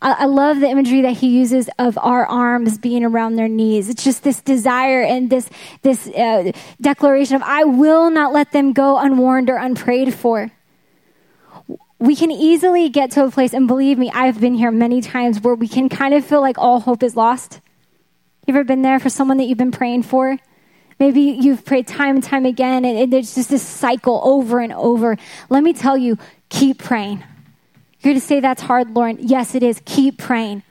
[0.00, 3.88] I, love the imagery that he uses of our arms being around their knees.
[3.88, 5.50] It's just this desire and this,
[5.82, 10.52] this uh, declaration of, I will not let them go unwarned or unprayed for.
[11.98, 15.40] We can easily get to a place, and believe me, I've been here many times
[15.40, 17.60] where we can kind of feel like all hope is lost.
[18.46, 20.38] You ever been there for someone that you've been praying for?
[20.98, 24.72] Maybe you've prayed time and time again, and, and there's just this cycle over and
[24.72, 25.16] over.
[25.48, 26.18] Let me tell you,
[26.48, 27.18] keep praying.
[28.00, 29.18] You're going to say that's hard, Lauren.
[29.20, 29.80] Yes, it is.
[29.84, 30.62] Keep praying.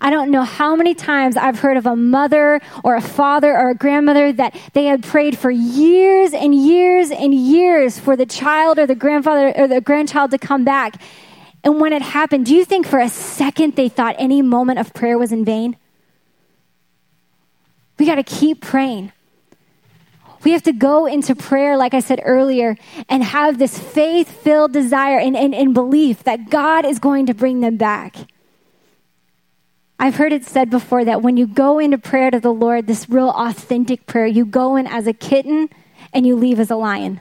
[0.00, 3.70] I don't know how many times I've heard of a mother or a father or
[3.70, 8.78] a grandmother that they had prayed for years and years and years for the child
[8.78, 11.00] or the grandfather or the grandchild to come back.
[11.62, 14.92] And when it happened, do you think for a second they thought any moment of
[14.92, 15.76] prayer was in vain?
[17.98, 19.12] We got to keep praying.
[20.46, 22.76] We have to go into prayer, like I said earlier,
[23.08, 27.34] and have this faith filled desire and, and, and belief that God is going to
[27.34, 28.14] bring them back.
[29.98, 33.10] I've heard it said before that when you go into prayer to the Lord, this
[33.10, 35.68] real authentic prayer, you go in as a kitten
[36.12, 37.20] and you leave as a lion.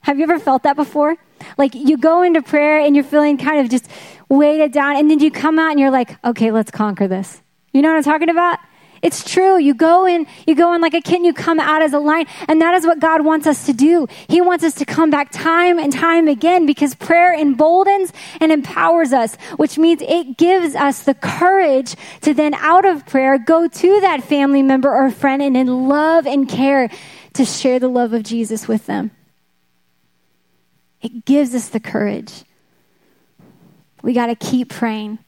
[0.00, 1.14] Have you ever felt that before?
[1.56, 3.88] Like you go into prayer and you're feeling kind of just
[4.28, 7.40] weighted down, and then you come out and you're like, okay, let's conquer this.
[7.72, 8.58] You know what I'm talking about?
[9.06, 9.56] It's true.
[9.56, 12.26] You go in, you go in like a kitten, you come out as a lion.
[12.48, 14.08] And that is what God wants us to do.
[14.26, 19.12] He wants us to come back time and time again because prayer emboldens and empowers
[19.12, 24.00] us, which means it gives us the courage to then out of prayer go to
[24.00, 26.90] that family member or friend and in love and care
[27.34, 29.12] to share the love of Jesus with them.
[31.00, 32.42] It gives us the courage.
[34.02, 35.20] We got to keep praying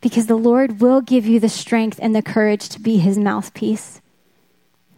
[0.00, 4.00] because the Lord will give you the strength and the courage to be his mouthpiece.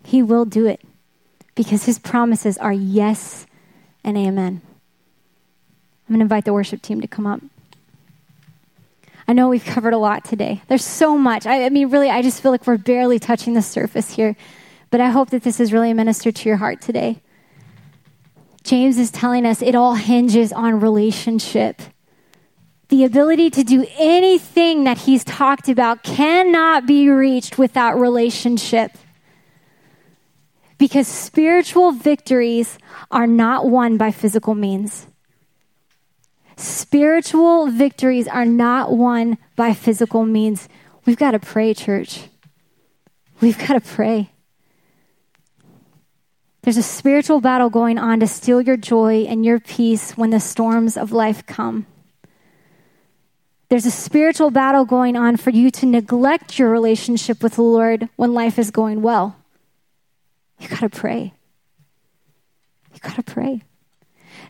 [0.05, 0.81] He will do it
[1.55, 3.47] because his promises are yes
[4.05, 4.63] and amen.
[6.09, 7.41] I'm going to invite the worship team to come up.
[9.27, 10.63] I know we've covered a lot today.
[10.69, 11.45] There's so much.
[11.45, 14.37] I, I, mean, really, I just feel like we're barely touching the surface here.
[14.91, 17.21] But I hope that this has really ministered to your heart today.
[18.65, 21.83] James is telling us it all hinges on relationship
[22.89, 28.97] the ability to do anything that he's talked about cannot be reached without relationship.
[30.79, 32.79] Because spiritual victories
[33.11, 35.07] are not won by physical means.
[36.57, 40.69] Spiritual victories are not won by physical means.
[41.05, 42.29] We've got to pray, church.
[43.41, 44.31] We've got to pray.
[46.63, 50.41] There's a spiritual battle going on to steal your joy and your peace when the
[50.41, 51.87] storms of life come.
[53.69, 58.09] There's a spiritual battle going on for you to neglect your relationship with the Lord
[58.17, 59.37] when life is going well.
[60.59, 61.35] You got to pray.
[62.95, 63.63] You got to pray.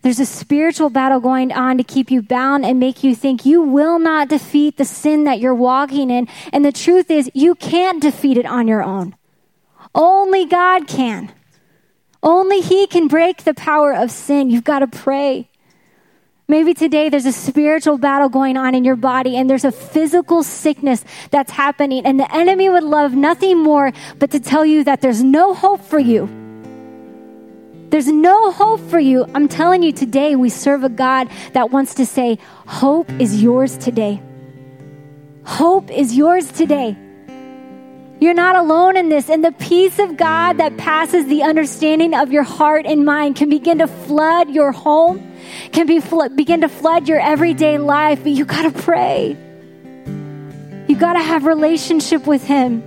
[0.02, 3.62] There's a spiritual battle going on to keep you bound and make you think you
[3.62, 6.28] will not defeat the sin that you're walking in.
[6.52, 9.16] And the truth is, you can't defeat it on your own.
[9.94, 11.32] Only God can.
[12.22, 14.50] Only He can break the power of sin.
[14.50, 15.50] You've got to pray.
[16.50, 20.42] Maybe today there's a spiritual battle going on in your body and there's a physical
[20.42, 25.02] sickness that's happening, and the enemy would love nothing more but to tell you that
[25.02, 26.26] there's no hope for you.
[27.90, 29.26] There's no hope for you.
[29.34, 33.76] I'm telling you today, we serve a God that wants to say, Hope is yours
[33.76, 34.22] today.
[35.44, 36.96] Hope is yours today.
[38.20, 39.30] You're not alone in this.
[39.30, 43.48] And the peace of God that passes the understanding of your heart and mind can
[43.48, 45.28] begin to flood your home
[45.72, 49.36] can be fl- begin to flood your everyday life, but you got to pray.
[50.88, 52.82] You got to have relationship with him.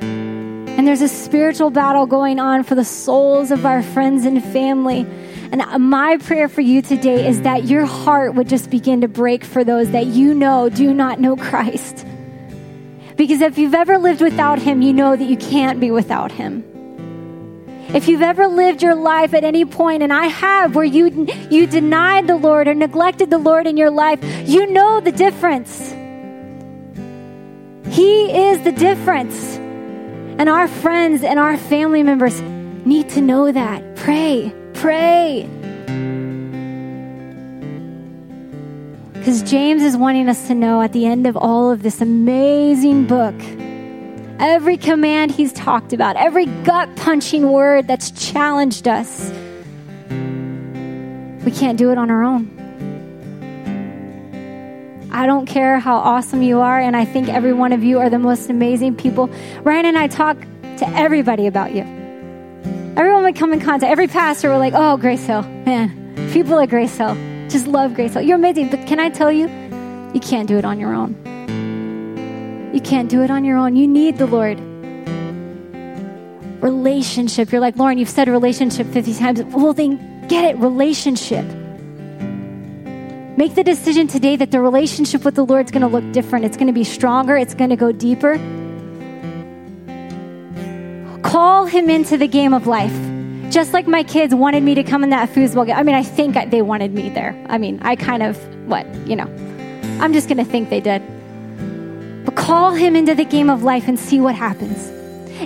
[0.00, 5.06] And there's a spiritual battle going on for the souls of our friends and family.
[5.52, 9.44] And my prayer for you today is that your heart would just begin to break
[9.44, 12.06] for those that you know do not know Christ.
[13.16, 16.64] Because if you've ever lived without Him, you know that you can't be without Him.
[17.94, 21.66] If you've ever lived your life at any point, and I have, where you, you
[21.66, 25.90] denied the Lord or neglected the Lord in your life, you know the difference.
[27.94, 29.56] He is the difference.
[30.38, 33.96] And our friends and our family members need to know that.
[33.96, 35.46] Pray, pray.
[39.22, 43.06] Because James is wanting us to know at the end of all of this amazing
[43.06, 43.36] book
[44.40, 49.30] every command He's talked about, every gut punching word that's challenged us.
[51.44, 52.50] We can't do it on our own.
[55.12, 58.10] I don't care how awesome you are, and I think every one of you are
[58.10, 59.30] the most amazing people.
[59.62, 60.36] Ryan and I talk
[60.78, 61.82] to everybody about you.
[62.96, 66.70] Everyone we come in contact, every pastor, we're like, oh, Grace Hill, man, people at
[66.70, 67.16] Grace Hill
[67.52, 68.22] just love Grace Hill.
[68.22, 69.46] You're amazing, but can I tell you,
[70.14, 71.14] you can't do it on your own.
[72.72, 73.76] You can't do it on your own.
[73.76, 74.58] You need the Lord.
[76.62, 77.52] Relationship.
[77.52, 79.42] You're like, Lauren, you've said relationship 50 times.
[79.42, 81.44] Well, then get it, relationship.
[83.36, 86.46] Make the decision today that the relationship with the Lord is going to look different.
[86.46, 88.36] It's going to be stronger, it's going to go deeper.
[91.22, 93.11] Call Him into the game of life.
[93.52, 95.76] Just like my kids wanted me to come in that foosball game.
[95.76, 97.36] I mean, I think they wanted me there.
[97.50, 99.26] I mean, I kind of, what, you know,
[100.00, 101.02] I'm just going to think they did.
[102.24, 104.88] But call Him into the game of life and see what happens.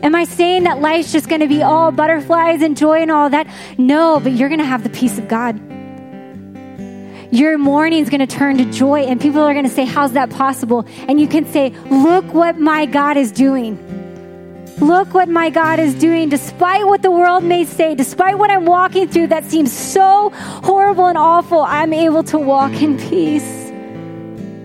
[0.05, 3.29] Am I saying that life's just going to be all butterflies and joy and all
[3.31, 3.49] that?
[3.77, 5.61] No, but you're going to have the peace of God
[7.33, 10.13] your mourning is going to turn to joy, and people are going to say, How's
[10.13, 10.87] that possible?
[11.09, 14.06] And you can say, Look what my God is doing.
[14.81, 18.67] Look what my God is doing, despite what the world may say, despite what I'm
[18.67, 23.09] walking through that seems so horrible and awful, I'm able to walk in mm.
[23.09, 23.71] peace.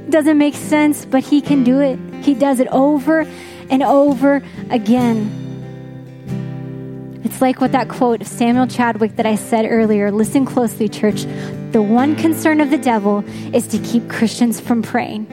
[0.08, 1.98] It doesn't make sense, but He can do it.
[2.24, 3.26] He does it over
[3.70, 5.38] and over again.
[7.24, 10.12] It's like what that quote of Samuel Chadwick that I said earlier.
[10.12, 11.24] Listen closely, church.
[11.72, 13.24] The one concern of the devil
[13.56, 15.28] is to keep Christians from praying.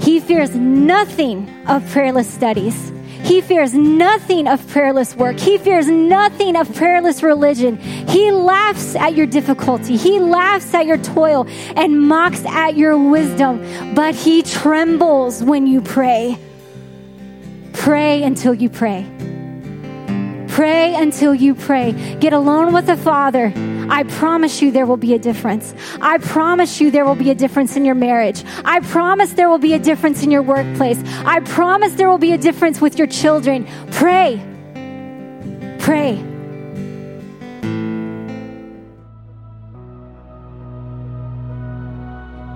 [0.00, 2.89] He fears nothing of prayerless studies.
[3.30, 5.38] He fears nothing of prayerless work.
[5.38, 7.76] He fears nothing of prayerless religion.
[7.76, 9.96] He laughs at your difficulty.
[9.96, 13.94] He laughs at your toil and mocks at your wisdom.
[13.94, 16.40] But he trembles when you pray.
[17.72, 19.06] Pray until you pray.
[20.60, 21.92] Pray until you pray.
[22.20, 23.50] Get alone with the Father.
[23.88, 25.74] I promise you there will be a difference.
[26.02, 28.44] I promise you there will be a difference in your marriage.
[28.62, 31.02] I promise there will be a difference in your workplace.
[31.24, 33.66] I promise there will be a difference with your children.
[33.92, 34.36] Pray.
[35.78, 36.16] Pray.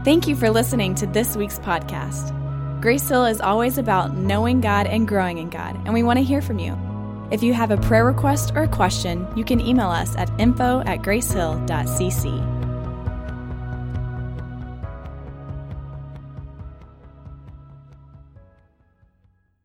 [0.04, 2.38] Thank you for listening to this week's podcast.
[2.82, 6.22] Grace Hill is always about knowing God and growing in God, and we want to
[6.22, 6.83] hear from you.
[7.30, 10.80] If you have a prayer request or a question, you can email us at info
[10.86, 12.63] at gracehill.cc.